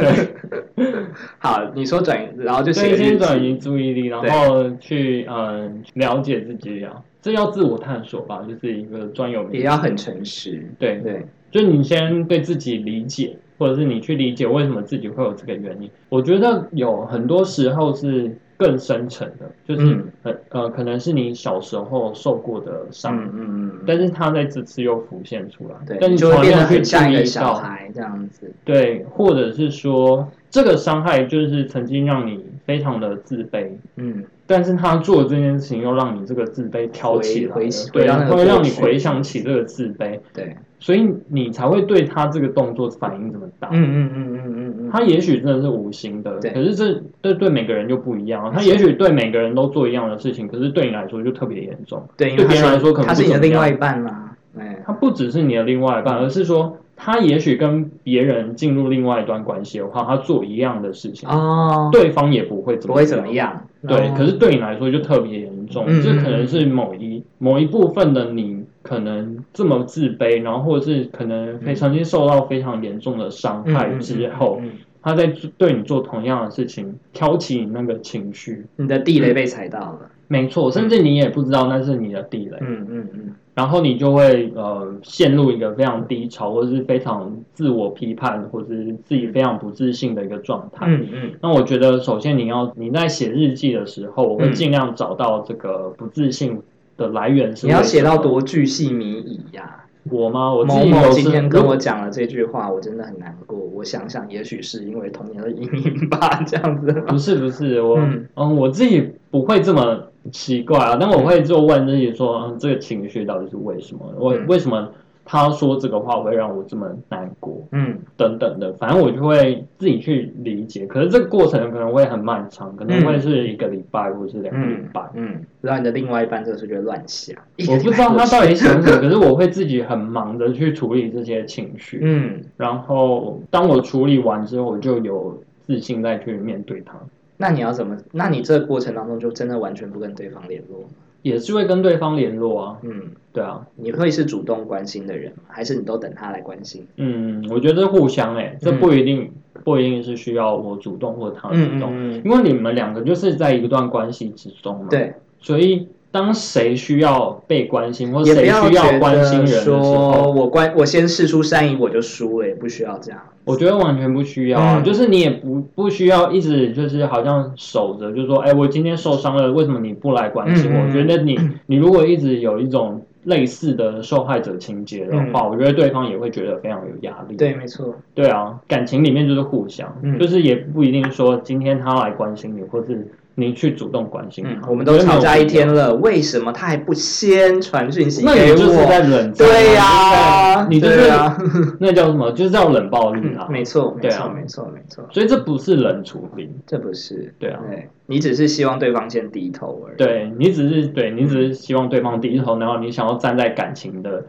[1.40, 9.58] 好，你说转移，然后就所写日记以先转移注意力，然后去嗯了解自己啊，这要自我探索吧，就是一个专有名词。
[9.58, 10.66] 也要很诚实。
[10.78, 15.90] 对对，就你先对自己理解，或者是你去理解为什么自己会有这个原因。
[16.10, 28.52] 我觉得有很多时候是更深层的，就是嗯呃呃，可能是你小时候受过的伤，嗯嗯嗯，但是他在这次又浮现出来，对，但你就会变得很像一个小孩这样子。
[28.66, 33.70] 对，或者是说这个伤害就是曾经让你非常的自卑。
[33.96, 43.70] 嗯，但是他做这件事情，又让你这个自卑挑起来对，回到那个会让你回想起这个自卑，对，所以你才会对他这个动作反应这么大。
[43.72, 48.52] 嗯嗯嗯嗯嗯嗯，他也许真的是无心的，对可是这这对每个人就不一样。
[48.54, 52.02] 他也许对每个人都做一样的事情，可是对你来说就特别严重。
[52.18, 54.36] 对，对别人来说可能他是你的另外一半啦。
[54.58, 63.28] 哎，他不只是你的另外一半，而是说他也许跟别人进入另外一段关系的话，他做一样的事情，哦，对方也不会怎么不会怎么。
[63.30, 63.66] 样。
[63.88, 68.59] 对，哦可是对你来说就特别严重，嗯这可能是某一某一部分的你
[68.90, 74.60] 可能这么自卑，然后或者是可能非曾经受到非常严重的伤害之后，
[75.04, 75.28] 他在
[75.60, 80.10] 对你做同样的事情，挑起你那个情绪，你的地雷被踩到了。
[80.28, 90.88] 没错，甚至你也不知道那是你的地雷，嗯嗯嗯，然后你就会呃陷入一个非常低潮，或者是非常自我批判，或者是自己非常不自信的一个状态。
[90.88, 91.32] 嗯嗯。
[91.42, 96.60] 那我觉得，首先你要你在写日记的时候，我会嗯尽量找到这个不自信
[97.00, 99.86] 的来源是你要写到多巨细靡遗呀？
[100.12, 100.54] 我吗？
[100.54, 103.58] 我自某某今天跟我讲了这句话，我真的很难过。
[103.58, 106.92] 我想想，也许是因为童年的阴影吧， 这样子。
[107.08, 114.02] 不是不是我嗯嗯我自己不会这么奇怪啊，但我会就问自己说，嗯，这个情绪到底是为什么？
[114.18, 114.90] 我嗯为什么
[115.32, 117.62] 他说这个话会让我这么难过？
[117.72, 120.88] 嗯等等的，反正我就会自己去理解。
[120.88, 125.02] 可是这个过程可能会很漫长，可能会是一个礼拜或者是两个礼嗯拜。
[125.14, 127.36] 嗯，然后你的另外一半这个时候就会乱想，
[127.70, 132.00] 我不知道他到底想什么，可是我会自己很忙的去处理这些情绪。
[132.02, 136.96] 嗯，然后当我处理完之后，我就有自信再去面对他，
[137.38, 137.96] 那你要怎么？
[138.12, 140.88] 那你这个过程当中就真的完全不跟对方联络吗？
[141.22, 142.78] 也是会跟对方联络啊。
[142.84, 145.44] 嗯，对啊，你会是主动关心的人吗？
[145.48, 146.88] 还是你都等他来关心？
[146.98, 149.32] 嗯，我觉得互相哎、这不一定、
[149.64, 163.20] 不一定是需要我主动或他主动，嗯因为你们两个就是在一段关系之中嘛。，对，所以当谁需要被关心，或也不谁需要关心人的时候，说我关我先试出善意我就输了，也不需要这样。
[163.46, 170.86] 我觉得完全不需要啊，嗯就是你也不不需要一直就是好像守着，就是说，哎，我今天受伤了，为什么你不来关心我？
[170.86, 177.36] 我觉得你你如果一直有一种类似的受害者情节的话，我觉得对方也会觉得非常有压力。
[177.36, 177.96] 嗯对，没错。
[178.14, 183.08] 对啊，感情里面就是互相，嗯就是也不一定说今天他来关心你，或是
[183.40, 188.86] 你去主动关心他。，嗯我们都吵架一天了，为什么他还不先传讯息那给你就是我？
[188.86, 191.38] 在冷战啊，对呀、你就是对呀、
[191.80, 192.32] 那叫什么？
[192.32, 193.48] 就是叫冷暴力啊。
[193.50, 197.60] 没错，没错，啊没错，没错，所以这不是冷处理，这不是对啊。
[197.70, 204.26] 对你只是希望对方先低头而已。，对你只是对你只是希望对方低头，然后你想要站在感情的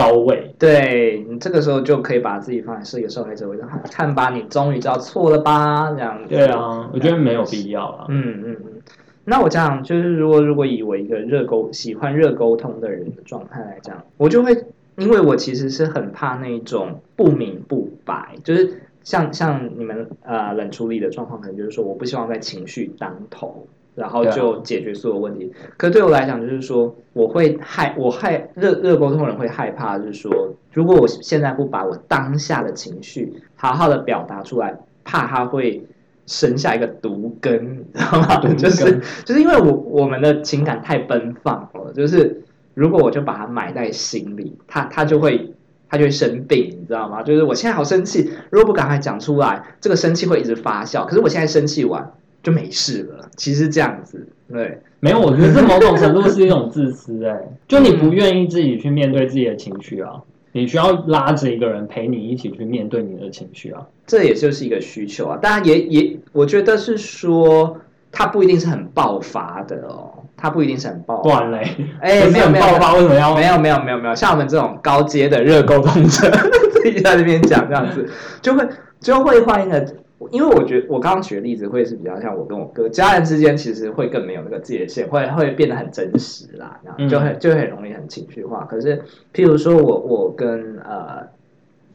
[0.00, 0.54] 高位。
[0.58, 5.90] 对你这个时候就可以把自己放在是一个受害者位置，看吧，你终于知道错了吧？
[5.92, 6.28] 这样子。
[6.28, 8.06] 对啊，我觉得没有必要啊。
[8.08, 8.82] 嗯嗯嗯。
[9.24, 14.64] 那我这样就是，如果如果以我一个热沟喜欢热沟通的人的状态来讲，我就会，
[14.96, 23.66] 因为我其实是很怕那种不明不白，就是像像你们呃冷处理的状况，可能就是说我不希望在情绪当头，
[24.00, 25.52] 然后就解决所有问题。
[25.76, 35.86] 可对我来讲，就是说我会害我害热热沟通人会害怕，就是说如果我现在不把我当下的情绪好好的表达出来，怕他会。
[36.26, 38.36] 生下一个毒根，你知道吗？
[38.56, 42.44] 就是就是因为我我们的情感太奔放了，就是
[42.74, 45.52] 如果我就把它埋在心里，他他就会
[45.88, 47.20] 他就会生病，你知道吗？
[47.24, 51.04] 就是我现在好生气，如果不赶快讲出来，这个生气会一直发酵。
[51.04, 52.12] 可是我现在生气完
[52.42, 57.38] 就没事了，其实这样子，对，没有，我觉得这某种程度是一种自私、哎，
[57.68, 60.22] 就你不愿意自己去面对自己的情绪啊，
[60.52, 63.86] 你需要拉着一个人陪你一起去面对你的情绪啊。
[64.06, 65.38] 这也就是一个需求啊。
[65.40, 67.78] 当然也也，我觉得是说，
[68.10, 71.22] 它不一定是很爆发的哦，它不一定是很爆发。
[71.22, 76.28] 不然嘞，哎，不 是很没有没有爆发，为什么要没有没有没有没有，像我们这种高阶的热沟通者，
[76.82, 78.08] 自己在那边讲这样子，
[78.42, 78.66] 就会
[78.98, 79.94] 就会换一个，
[80.30, 88.64] 因为我觉得我刚刚举的例子会是比较像我跟我哥家人之间，其实会更没有那个界限，会会变得很真实啦，这样就会就很容易很情绪化。
[88.64, 89.02] 可是
[89.32, 91.26] 譬如说我我跟呃，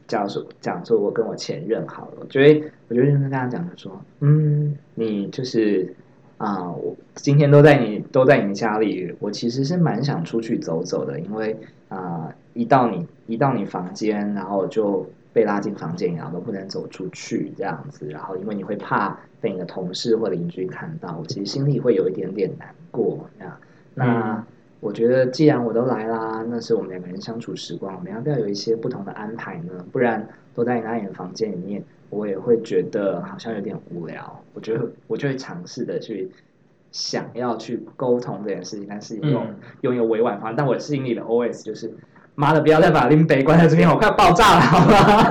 [0.06, 5.94] 假如说讲说我跟我前任好了，我觉得我就认真跟他讲说，嗯，你就是。
[6.38, 11.56] 啊、我今天都在你都在你家里，我其实是蛮想出去走走的，因为
[11.88, 15.06] 啊、一到你一到你房间，然后就
[15.36, 23.28] 被拉进房间，然后都不能走出去这样子，然后因为你会怕被你的同事或邻居看到，我其实心里会有一点点难过。
[23.38, 23.58] 那
[23.94, 24.46] 那
[24.80, 29.84] 我觉得既然我都来啦，那是我们两个人相处时光，我们要不要有一些不同的安排呢？
[29.92, 34.42] 不然都在你那里的房间里面，我也会觉得好像有点无聊。
[34.54, 36.30] 我觉得我就会尝试的去
[36.92, 40.54] 想要去沟通这件事情，但是用、嗯用一个委婉方式。
[40.56, 41.92] 但我心里的 OS 就是：
[42.36, 45.28] 妈的，不要再把林北关在这边，我快爆炸了，好吗？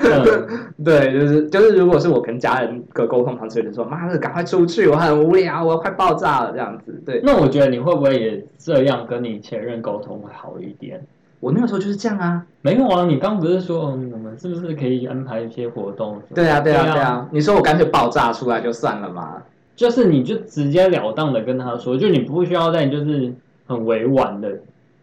[0.00, 0.46] 嗯
[0.84, 7.02] 对，就是就是，如果是我跟家人的沟通方式，就说妈的，赶快出去，我很无聊，我要快爆炸了这样子。
[7.04, 11.04] 对那我觉得你会不会也这样跟你前任沟通会好一点？
[11.40, 12.44] 我那个时候就是这样啊。
[12.62, 16.20] 没有啊，你刚不是说嗯我们是不是可以安排一些活动？
[16.32, 17.28] 对啊，对啊，对啊对啊。
[17.32, 19.42] 你说我干脆爆炸出来就算了嘛？
[19.74, 23.32] 就是你就直截了当的跟他说，就你不需要再就是
[23.66, 24.52] 很委婉的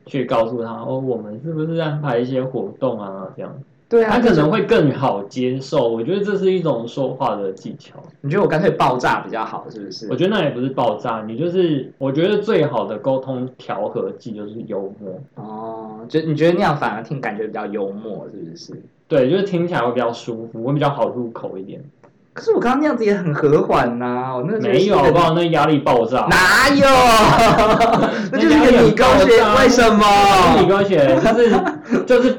[0.06, 3.54] 去告诉他哦，我们是不是安排一些活动啊这样。
[3.88, 5.88] 对啊，他可能会更好接受。
[5.88, 8.02] 我觉得这是一种说话的技巧。
[8.22, 10.16] 你觉得我干脆爆炸比较好，是不是我？
[10.16, 15.14] 觉得那也不是爆炸，你就是我觉得最好的沟通调和剂就是幽默。
[15.36, 18.74] 哦，就你觉得那样反而听感觉比较幽默，是不是？
[19.08, 21.80] 对，就是听起来会比较舒服，会比较好入口一点。
[22.36, 25.34] 可是我刚刚那样子也很和缓呐、我那个没有，好不好？
[25.34, 26.28] 那压力爆炸。
[26.30, 26.86] 哪有？
[28.30, 30.06] 那就是一个理工学，为什么？
[30.60, 32.38] 理工学就是就是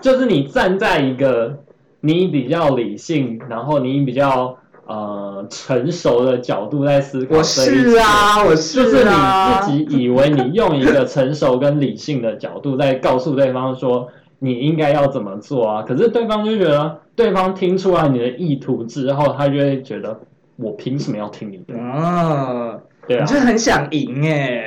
[0.00, 1.52] 就是你站在一个
[2.00, 4.56] 你比较理性，然后你比较
[4.86, 7.90] 呃成熟的角度在思考我这一切。
[7.90, 14.06] 是啊，我就是啊，你自己以为你用一个成熟跟理性的角度在告诉对方说
[14.44, 20.20] 你应该要怎么做啊，可是对方就觉得对方听出来你的意图之后，他就会觉得
[20.56, 21.78] 我凭什么要听你的？
[21.80, 22.78] 啊，
[23.08, 24.66] 对啊你就，很想赢哎。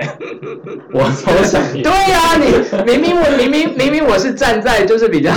[0.93, 1.91] 我超想赢 对。
[1.91, 5.31] 啊、你明明我明明明明我是站在就是比较，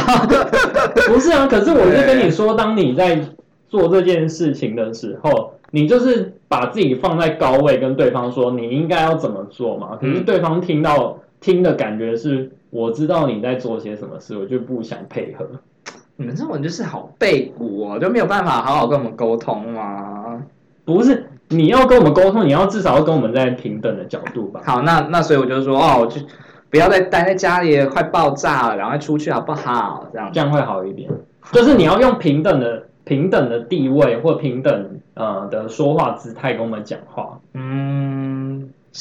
[1.06, 3.20] 不是啊，可是我是跟你说，当你在
[3.68, 9.96] 做这件事情的时候，你就是把自己放在高位，跟对方说你应该要怎么做嘛。
[10.00, 15.46] 可是对方听到听的感觉是，我知道你在做些什么事，我就不想配合。
[16.16, 20.42] 你们这种人就是好背骨哦，就没有办法好好跟我们沟通吗？
[20.84, 24.60] 不是你要跟我们沟通，你要至少要跟我们在平等的角度吧。
[24.64, 26.20] 好，那那所以我就说哦，我就
[26.68, 30.06] 不要再待在家里了，快爆炸了，赶快出去好不好？
[30.12, 31.10] 这样子这样会好一点。
[31.52, 37.40] 就是你要用平等的平等的地位或平等呃的说话姿态跟我们讲话。
[37.54, 38.09] 嗯，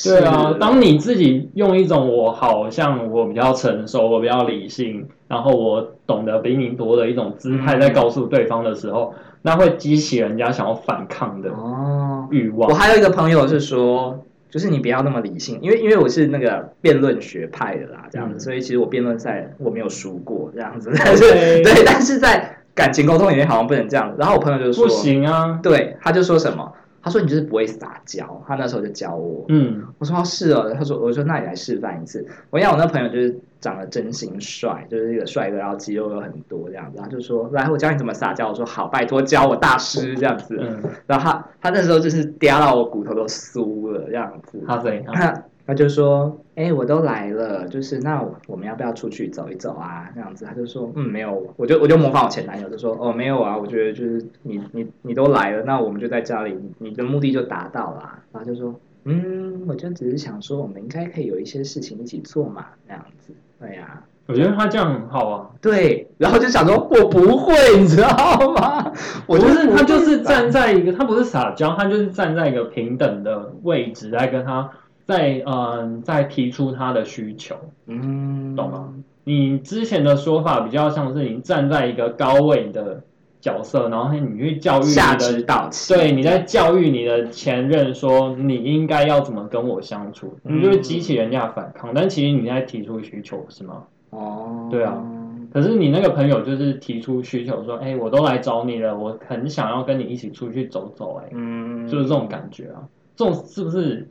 [0.03, 12.69] 对啊，当你自己用一种我好像我比较成熟，我比较理性，然后我懂得比你多的一种姿态，嗯在告诉对方的时候，那会激起人家想要反抗的哦，欲望。
[12.69, 21.23] 我还有一个朋友是说，就是你不要那么理性，因为因为我是那个辩论学派的啦，这样子，嗯所以其实我辩论赛我没有输过这样子，但是
[21.63, 24.13] 对，但是在感情沟通里面好像不能这样。
[24.19, 26.71] 然后我朋友就说，不，行啊，对，他就说什么？
[27.01, 29.45] 他说你就是不会撒娇，他那时候就教我。
[29.49, 32.25] 嗯，我说哦是哦，他说我说那你来示范一次。
[32.49, 38.49] 我讲我那朋友就是长得真心帅，就是一个帅哥，然后肌肉又很多这样子，他就说来我教你怎么撒娇。
[38.49, 40.57] 我说好，拜托教我大师这样子。
[40.59, 44.61] 嗯， 然后他他那时候就是嗲到我骨头都酥了这样子。
[44.67, 44.77] 他
[45.65, 50.09] 他就说，哎、我都来了，就是那我们要不要出去走一走啊？
[50.13, 58.19] 这样子，他就说，嗯，没有，我就我就模仿我前男友，就说，哦，没有啊，我觉得就是你你你都来了，那我们就在家里，你你的目的就达到啦。
[58.33, 65.49] 然后就说，嗯，我就只是想说，我们应该可以有一些事情一起做嘛，那样子，对呀、我觉得他这样很好啊。
[65.61, 68.09] 对，然后就想说，我不会，你知道
[68.53, 68.91] 吗？
[69.27, 74.69] 我不就是他就是站在一个，他不是撒娇，他就是站在一个平等的位置来跟他
[75.09, 77.55] 在嗯在提出他的需求。
[77.87, 78.93] 嗯，懂吗？
[79.23, 83.01] 你之前的说法比较像是你站在一个高位的
[83.41, 91.91] 角色，然后你去教育下你的，对，你在教育你的前任说你应该要怎么跟我相处，嗯你就会激起人家反抗。
[91.93, 93.83] 但其实你在提出需求，是吗？
[94.11, 95.03] 哦，对啊
[95.51, 102.85] 可是你那个朋友就是提出需求说，哎，我都来找你了，我很想要跟你一起出去走走，哎，嗯，就是这种感觉啊。
[103.15, 104.07] 这种是不是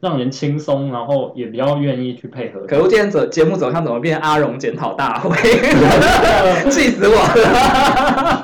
[0.00, 2.60] 让人轻松，然后也比较愿意去配合？
[2.66, 5.34] 可恶，今天走节目走向怎么变阿荣检讨大会？
[6.70, 8.42] 气死我了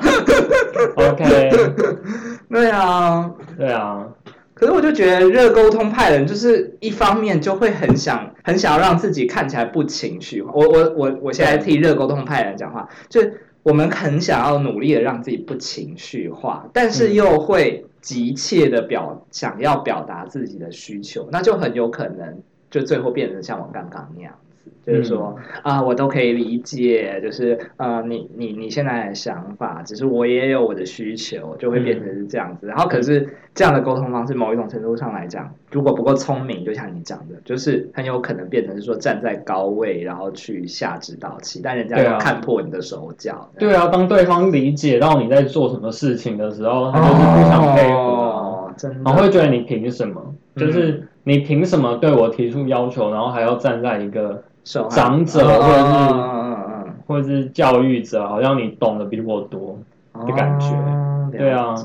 [0.95, 1.49] ！OK，
[2.51, 4.05] 对啊，对啊，
[4.53, 10.51] 可是我就觉得热沟通派人，就是一方面就会很想很想要让自己看起来不情绪化。
[10.53, 22.39] 我我我我现在替热沟通派人讲话，就是我们很想要努力的让自己不情绪化，但是又会急切的表想要表达自己的需求，那就很有可能
[22.69, 24.31] 就最后变成像我刚刚那样。
[24.65, 24.71] 子。
[24.85, 32.67] 就是说啊、我都可以理解，就是呃，你你你现在的想法，只是我也有我的需求，就会变成是这样子。
[32.67, 43.49] 然后可是这样的沟通方式，某一种程度上来讲，如果不够聪明，就像你讲的，就是很有可能变成是说站在高位，然后去下指导棋，但人家要看破你的手脚。
[43.57, 50.21] 对啊，当对方理解到你在做什么事情的时候，他就是不想配合啊，哦，真的，然后会觉得你凭什么？
[50.27, 54.41] 嗯就是你凭什么对我提出要求，然后还要站在一个
[54.89, 59.77] 长者嗯或者是或者是教育者，好像你懂得比我多。
[60.13, 60.67] 嗯的感觉。
[60.67, 61.75] 哦对啊。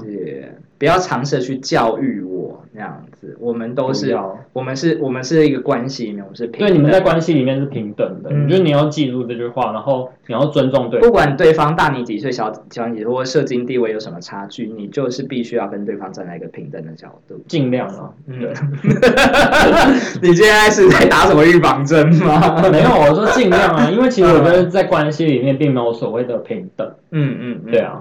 [0.78, 2.39] 不要尝试去教育我，
[2.72, 4.36] 那样子，我们都是要。
[4.52, 8.44] 我们是我们是一个关系里面，我们是平对，你们在关系里面是平等的，嗯。
[8.44, 11.08] 我觉得你要记住这句话，然后你要尊重对方。
[11.08, 11.12] 不。
[11.12, 17.38] 管对方大你几岁、小小你几岁，或社经地位有什么差距，你就是必须要跟对方站在一个平等的角度。
[17.46, 18.40] 尽量啊，嗯，
[20.22, 22.62] 你现在是在打什么预防针吗？
[22.70, 27.70] 没有，我说尽量啊， 因为其实我觉得在关系里面并没有所谓的平等，嗯嗯，嗯。
[27.72, 28.00] 对，啊，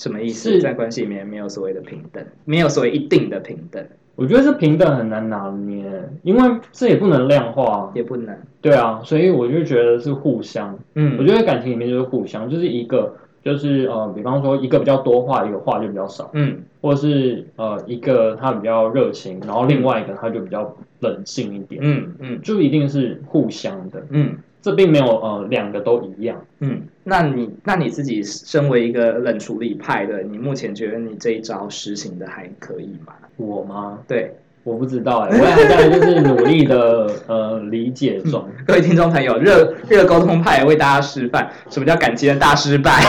[0.00, 0.52] 什么意思？
[0.52, 0.60] 是。
[0.62, 3.84] 在关系里面没有所谓的平等，没有所谓一定的平等，
[4.16, 5.84] 我觉得这平等很难拿捏，
[6.22, 8.34] 因为这也不能量化，也不能。
[8.62, 16.58] 对啊，所以我就觉得是互相，嗯，我觉得感情里面就是互相，就是一个就是呃，比方说一个比较多话，一个话就比较少，嗯。
[16.82, 22.40] 或是呃一个他比较热情，然后另外一个他就比较冷静一点，嗯嗯。
[22.40, 26.36] 就一定是互相的，嗯这并没有呃两个都一样。
[26.60, 26.82] 嗯。
[27.04, 33.14] 那你那你自己身为一个冷处理派的，你目前觉得你这一招实行的还可以吗？
[33.36, 33.98] 我吗？
[34.06, 38.46] 对，我不知道哎、我也还在就是努力的呃理解中。
[38.66, 43.02] 各位听众朋友，热热沟通派为大家示范什么叫感情的大失败，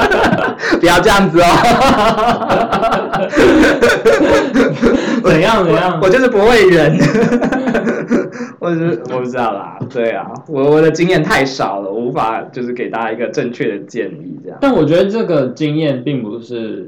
[0.78, 1.48] 不要这样子哦。
[5.24, 6.08] 怎样怎样我？
[6.08, 6.96] 就是不会忍，
[8.58, 14.58] 我是我不知道啦，对啊，我我的经验太少了，我无法就是给大家一个正确的建议，这样。
[14.60, 16.86] 但我觉得这个经验并不是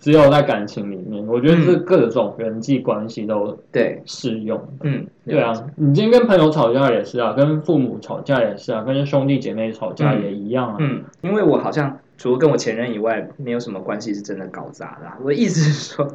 [0.00, 4.60] 只有在感情里面，我觉得是各种人际关系都对，适用。
[4.82, 10.76] 嗯，对啊，你今天跟朋友吵架也是啊，跟父母吵架也是啊，跟兄弟姐妹吵架也一样啊。
[10.78, 16.08] 嗯，因为我好像除了跟我前任以外，没有什么关系是真的搞砸的啊、我的意思是说，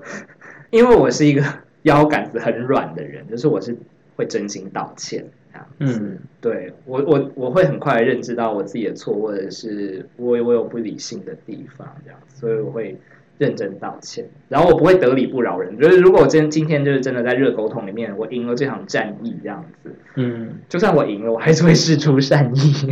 [0.74, 1.44] 因为我是一个
[1.84, 3.78] 腰杆子很软的人， 就是我是
[4.16, 6.02] 会真心道歉这样子。
[6.04, 12.98] 嗯对我我我会很快认知到我自己的错，或者是我我有不理性的地方，这样子，所以我会
[13.38, 15.78] 认真道歉，然后我不会得理不饶人。
[15.78, 22.74] 就是如果我今今天就是真的在热沟通里面，我赢了这场战役，这样子，嗯，就算我赢了，我还是会试出善意。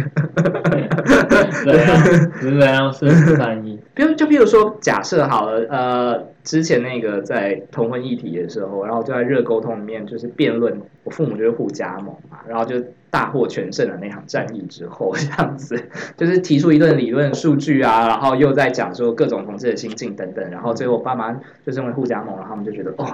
[1.66, 1.98] 怎样？
[2.40, 2.94] 是怎样？
[2.94, 3.80] 是善意。
[4.02, 15.80] 比如就比如说，假设好了，呃，之前那个在同婚议题的时候，然后就在热沟通里面就是辩论，我父母就是互加盟嘛，然后就大获全胜的那场战役之后， 这样子
[16.18, 23.06] 就是提出一顿理论数据啊，然后又在讲说各种同志的心境等等，然后最后爸妈就认为互加盟，然后他们就觉得哦。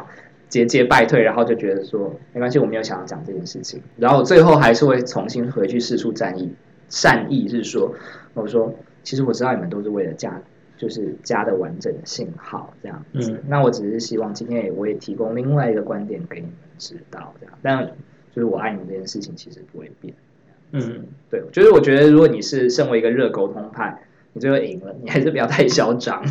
[0.47, 6.49] 节节败退，然后就觉得说没关系，我没有想要讲这件事情，然后最后还是会重新回去试出战役，
[6.87, 7.93] 善意是说，
[8.33, 8.73] 我说
[9.03, 10.41] 其实我知道你们都是为了家
[10.77, 13.31] 就是家的完整性好这样子。
[13.31, 17.53] 嗯那我只是希望今天也我也提供另外一个观点给你们知道，这样。
[17.61, 17.85] 但
[18.33, 20.13] 就是我爱你们这件事情其实不会变。
[20.71, 24.01] 嗯，对，就是我觉得如果你是身为一个热沟通派，
[24.33, 26.21] 你最后赢了，你还是不要太嚣张。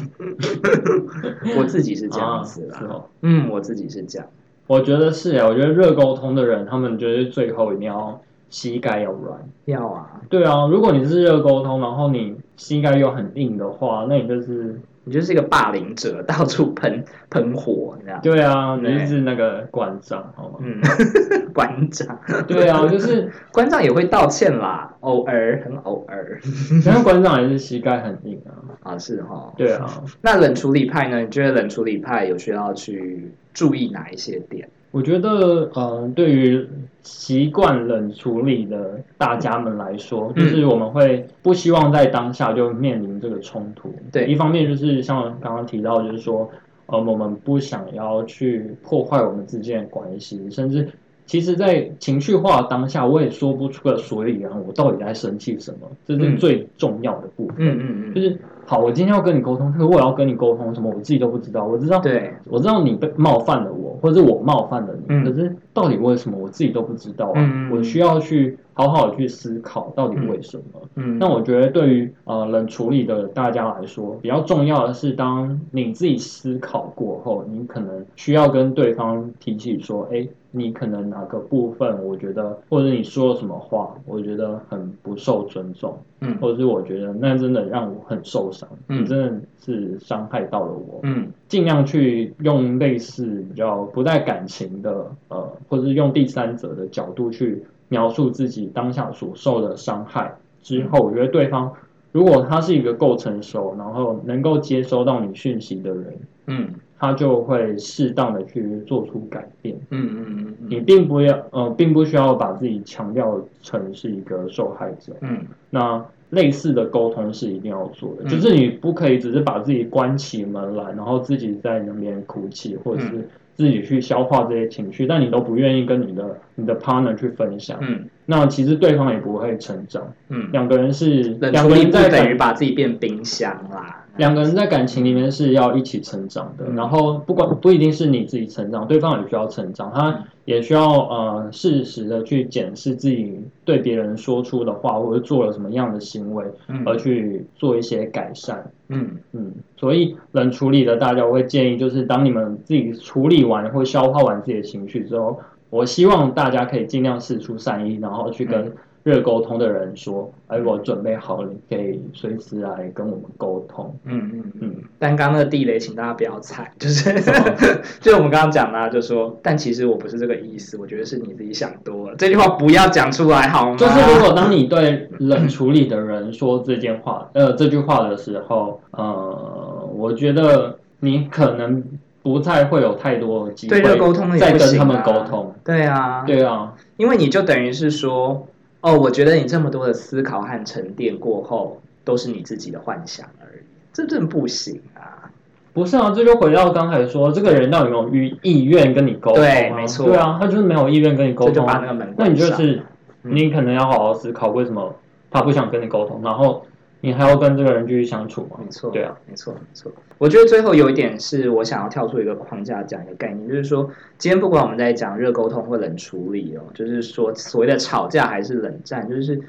[1.57, 3.05] 我自己是这样子啦，啊是哦。
[3.23, 4.29] 嗯，我自己是这样。
[4.67, 8.21] 我觉得是啊，我觉得热沟通的人，他们就是最后一定要
[8.51, 9.41] 膝盖要软。
[9.65, 18.21] 要啊，对啊，如果你是热沟通，然后你膝盖又很硬的话，那你就是你就是一个霸凌者，到处喷喷火这样。
[18.23, 20.59] 对啊，你就是那个馆长，好吗？
[20.63, 20.81] 嗯，
[21.55, 26.41] 馆长，对啊， 就是馆长也会道歉啦，偶尔，很偶尔
[26.85, 28.53] 然后馆长也是膝盖很硬啊。
[28.83, 29.53] 啊，是哈。
[29.57, 31.21] 对啊，那冷处理派呢？
[31.21, 34.69] 你觉得冷处理派有需要去注意哪一些点？
[34.97, 36.67] 我觉得，呃，对于
[37.03, 43.95] 习惯冷处理的大家们来说，嗯就是我们会不希望在当下就面临这个冲突。
[44.11, 46.51] 对一方面就是像刚刚提到，就是说，
[46.87, 50.89] 呃，我们不想要去破坏我们之间的关系，甚至
[51.27, 57.57] 其实，在情绪化的当下，我也说不出个所以然，我到底在生气什么，这是嗯最重要的部分。
[57.59, 61.65] 嗯嗯嗯，就是好，我今天要跟你沟通，可是我要跟你沟通什么，我自己都不知道。
[61.65, 67.35] 我知道，对，我知道你被冒犯了我，或者我冒犯了你，嗯可是到底为什么我自己都不知道啊？
[67.37, 70.81] 嗯我需要去好好的去思考到底为什么。
[70.97, 80.27] 嗯，那我觉得对于呃冷处理的大家来说，比较重要的是，当你自己思考过后，你可能需要跟对方提起说，哎，
[80.57, 91.31] 你可能哪个部分，我觉得，或者你说了什么话，我觉得很不受尊重，嗯或者是我觉得那真的让我很受伤，嗯你真的是伤害到了我，嗯。
[91.49, 101.73] 尽量去用类似比较不带感情的，呃，或者是用第三者的角度去描述自己当下所受的伤害之后，我觉得对方
[102.13, 109.77] 如果他是一个够成熟，然后能够接收到你讯息的人，嗯他就会适当的去做出改变。
[109.91, 115.13] 嗯嗯嗯你并不要，呃，并不需要把自己强调成是一个受害者。
[115.21, 115.39] 嗯。
[115.71, 118.29] 那类似的沟通是一定要做的，嗯。
[118.29, 123.09] 就是你不可以只是把自己关起门来，然后自己在那边哭泣，或者嗯。
[123.11, 130.03] 是自己去消化这些情绪，但你都不愿意跟你的你的 partner 去分享，嗯那其实对方也不会成长。
[130.29, 134.03] 嗯，两个人是冷两个人在等于把自己变冰箱啦。
[134.17, 148.65] 两个人在感情里面是要一起成长的，嗯然后不管不一定是你自己成长，对方也需要成长，他也需要呃适时的去检视自己对别人说出的话，或者做了什么样的行为，嗯而去做一些改善。
[148.89, 155.39] 嗯嗯，所以冷处理的大家，我会建议就是当你们自己处理完或消化完自己的情绪之后，
[155.71, 163.97] 我希望大家可以尽量试出善意，然后去跟热沟通的人说，哎，我准备好了，你可以随时来跟我们沟通。
[164.05, 164.53] 嗯嗯嗯。
[164.63, 167.55] 嗯，但刚刚那个地雷，请大家不要踩，就是 么？
[168.03, 173.77] 就我们刚刚讲的、啊，就说，但其实我不是这个意思，我觉得是你自己想多了，这句话不要讲出来好吗？
[173.77, 181.85] 就是如果当你对冷处理的人说这件话，呃，这句话的时候，呃，我觉得你可能
[182.27, 185.55] 不太会有太多机会再跟他们沟通。
[185.65, 188.45] 对啊，对啊，因为你就等于是说，
[188.81, 193.63] 哦，我觉得你这么多的思考和沉淀过后，都是你自己的幻想而已，
[193.93, 195.31] 这真不行啊。
[195.73, 199.47] 不是啊，这就回到刚才说，这个人到底有没有意意愿跟你沟通、啊？
[199.47, 201.75] 对没错对啊，他就是没有意愿跟你沟通啊。
[201.75, 202.35] 把那个门那关上。
[202.35, 202.83] 你就是
[203.23, 204.93] 嗯你可能要好好思考，为什么
[205.31, 206.67] 他不想跟你沟通，然后
[207.07, 208.59] 你还要跟这个人继续相处嘛？
[208.59, 209.93] 没错，对啊，没错，没错。
[210.19, 213.89] 我觉得最后有一点是我想要跳出一个框架讲一个概念，就是说，
[214.19, 219.41] 今天不管我们在讲热沟通或冷处理哦，就是说所谓的吵架还是冷战，就是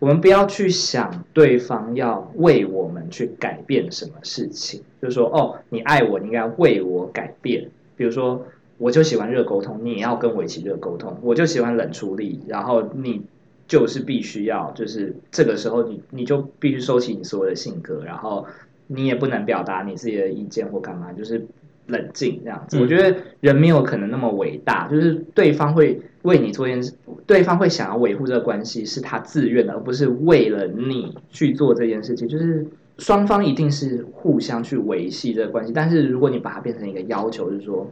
[0.00, 7.70] 我们不要去想对方要为我们去改变什么事情，就是说，哦，你爱我，你应该为我改变。
[7.96, 8.44] 比如说，
[8.76, 13.22] 我就喜欢热沟通，你也要跟我一起热沟通；我就喜欢冷处理，然后你
[13.66, 18.46] 就是必须要，就是这个时候你你就必须收起你所有的性格，然后
[18.86, 21.46] 你也不能表达你自己的意见或干嘛，就是
[21.86, 22.78] 冷静这样子。
[22.78, 26.92] 嗯我觉得人没有可能那么伟大，就是对方会为你做一件事，
[27.26, 32.66] 对方会想要维护这个关系是他自愿的，而不是为了你去做这件事情，就是。
[32.98, 37.86] 双方一定是互相去维系这个关系，但是如果你把它变成一个要求，就是说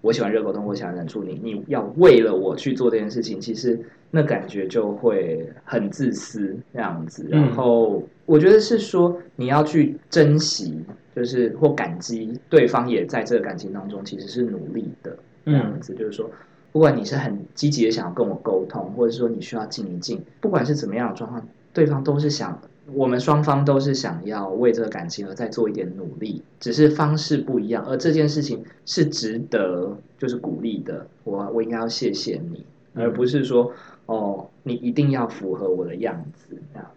[0.00, 3.78] 我喜欢热沟通，我喜欢冷处理，你要为了我去做这件事情，其实
[4.10, 7.26] 那感觉就会很自私这样子。
[7.32, 10.78] 嗯然后我觉得是说你要去珍惜，
[11.16, 16.30] 就是或感激对方也在这个感情当中其实是努力的这样嗯子，就是说。
[16.70, 22.58] 不管你是很积极的想要跟我沟通，或者说你需要静一静，不管是怎么样的状况，对方都是想，
[22.92, 27.84] 我们双方都是想要为这个感情而再做一点努力，只是方式不一样。
[27.86, 33.72] 而这件事情是值得就是鼓励的，我我应该要谢谢你，嗯而不是说
[34.06, 36.56] 哦你一定要符合我的样子。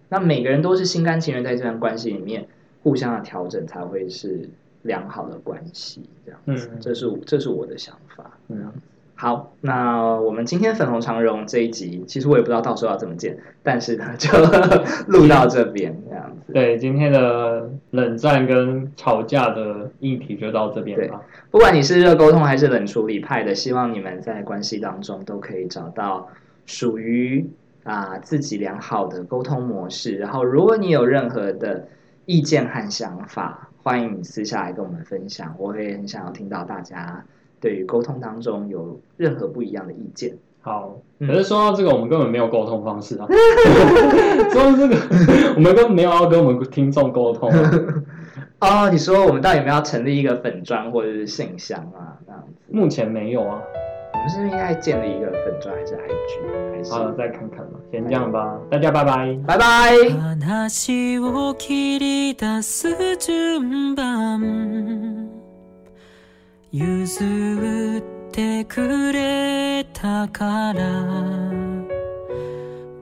[0.10, 2.48] 那每个人都是心甘情愿在这段关系里面
[2.82, 4.50] 互相的调整，才会是
[4.82, 6.70] 良好的关系这样子。
[6.74, 8.38] 嗯这是这是我的想法。
[8.48, 8.72] 嗯，
[9.18, 14.30] 好，那我们今天粉红长绒这一集，其实我也不知道到时候要怎么剪，但是呢，就
[15.08, 16.52] 录到这边这样子。
[16.52, 21.22] 对，今天的冷战跟吵架的议题就到这边吧。
[21.50, 26.28] 不管你是热沟通还是冷处理派的，希望你们在关系当中都可以找到
[26.66, 27.50] 属于
[27.86, 30.18] 啊、自己良好的沟通模式。
[30.18, 31.88] 然后，如果你有任何的
[32.26, 37.24] 意见和想法，欢迎你私下来跟我们分享，我也很想要听到大家
[37.60, 40.36] 对于沟通当中有任何不一样的意见。
[40.62, 43.28] 好，嗯可是说到这个，我们根本没有沟通方式啊。
[44.52, 44.96] 说到这个，
[45.56, 47.72] 我们根本没有要跟我们听众沟通啊。
[48.88, 52.18] 哦，你说我们到底有没有要成立一个粉砖或者是信箱啊？
[52.26, 53.62] 那样子，目前没有啊。
[54.14, 55.98] 我们是不是应该建立一个粉砖还是 IG
[56.74, 56.92] 还是？
[56.92, 57.78] 好了，再看看吧。
[57.92, 59.38] 先这样吧，大家拜拜。
[59.46, 59.92] 拜拜。
[66.78, 71.50] 譲ってくれたから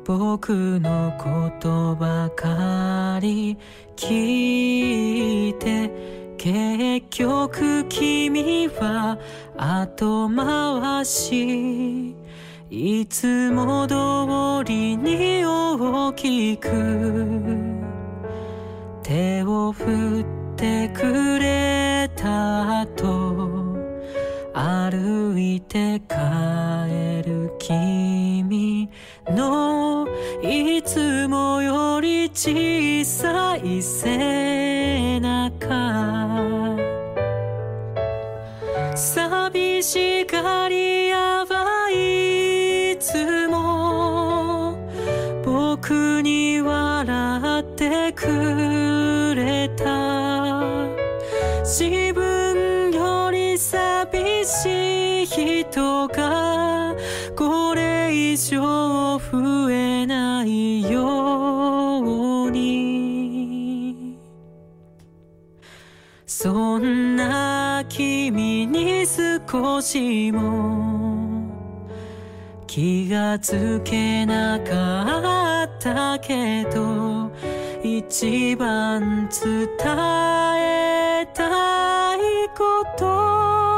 [0.06, 3.58] 僕のことばかり
[3.96, 5.90] 聞いて
[6.38, 9.18] 結局君は
[9.58, 12.16] 後回し。
[12.70, 16.70] いつも通りに大きく
[19.04, 23.53] 手を振ってくれた後
[24.54, 28.88] 歩いて帰る君
[29.28, 30.08] の
[30.44, 36.78] いつもより小さい背中
[38.96, 44.78] 寂しがり屋はいつも
[45.44, 48.83] 僕に笑ってく
[54.46, 56.96] しい人が
[57.36, 64.18] これ以上増えないように。
[66.26, 71.48] そんな君に少しも
[72.68, 77.32] 気がつけなかったけど
[77.84, 79.68] 一番伝
[80.58, 83.73] えたい言葉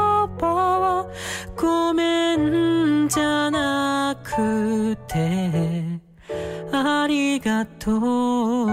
[3.16, 5.82] じゃなくて
[6.70, 8.66] ありがとう。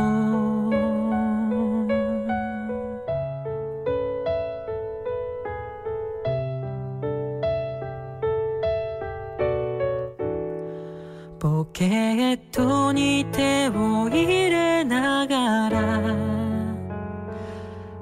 [11.39, 16.15] ポケットに手を入れながら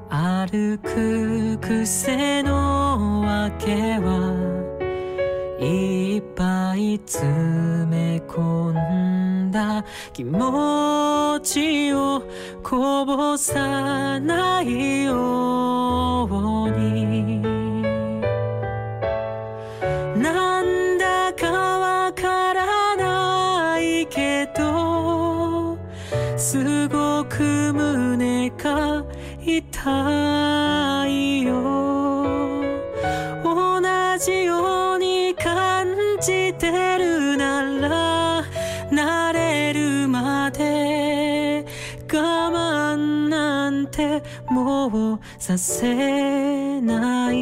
[0.10, 4.62] 歩く癖の訳は
[6.12, 7.26] いっぱい詰
[7.86, 12.22] め込んだ気持ちを
[12.62, 17.42] こぼさないように。
[20.22, 25.78] なんだかわからないけど
[26.36, 29.06] すごく胸が
[29.42, 30.31] 痛い。
[45.52, 47.36] させない。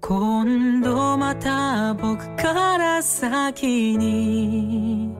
[0.00, 5.14] 今度また僕から先に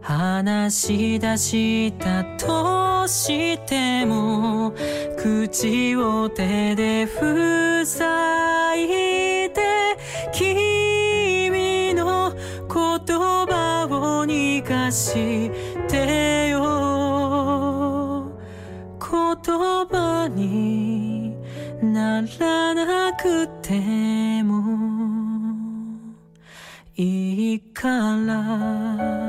[0.00, 4.72] 話し出したとしても
[5.18, 8.88] 口を手で塞い
[9.50, 9.56] で
[10.32, 12.38] 君の言
[13.18, 15.50] 葉を逃がし
[22.06, 24.62] ならなくても
[26.94, 27.90] いいか
[28.24, 29.25] ら。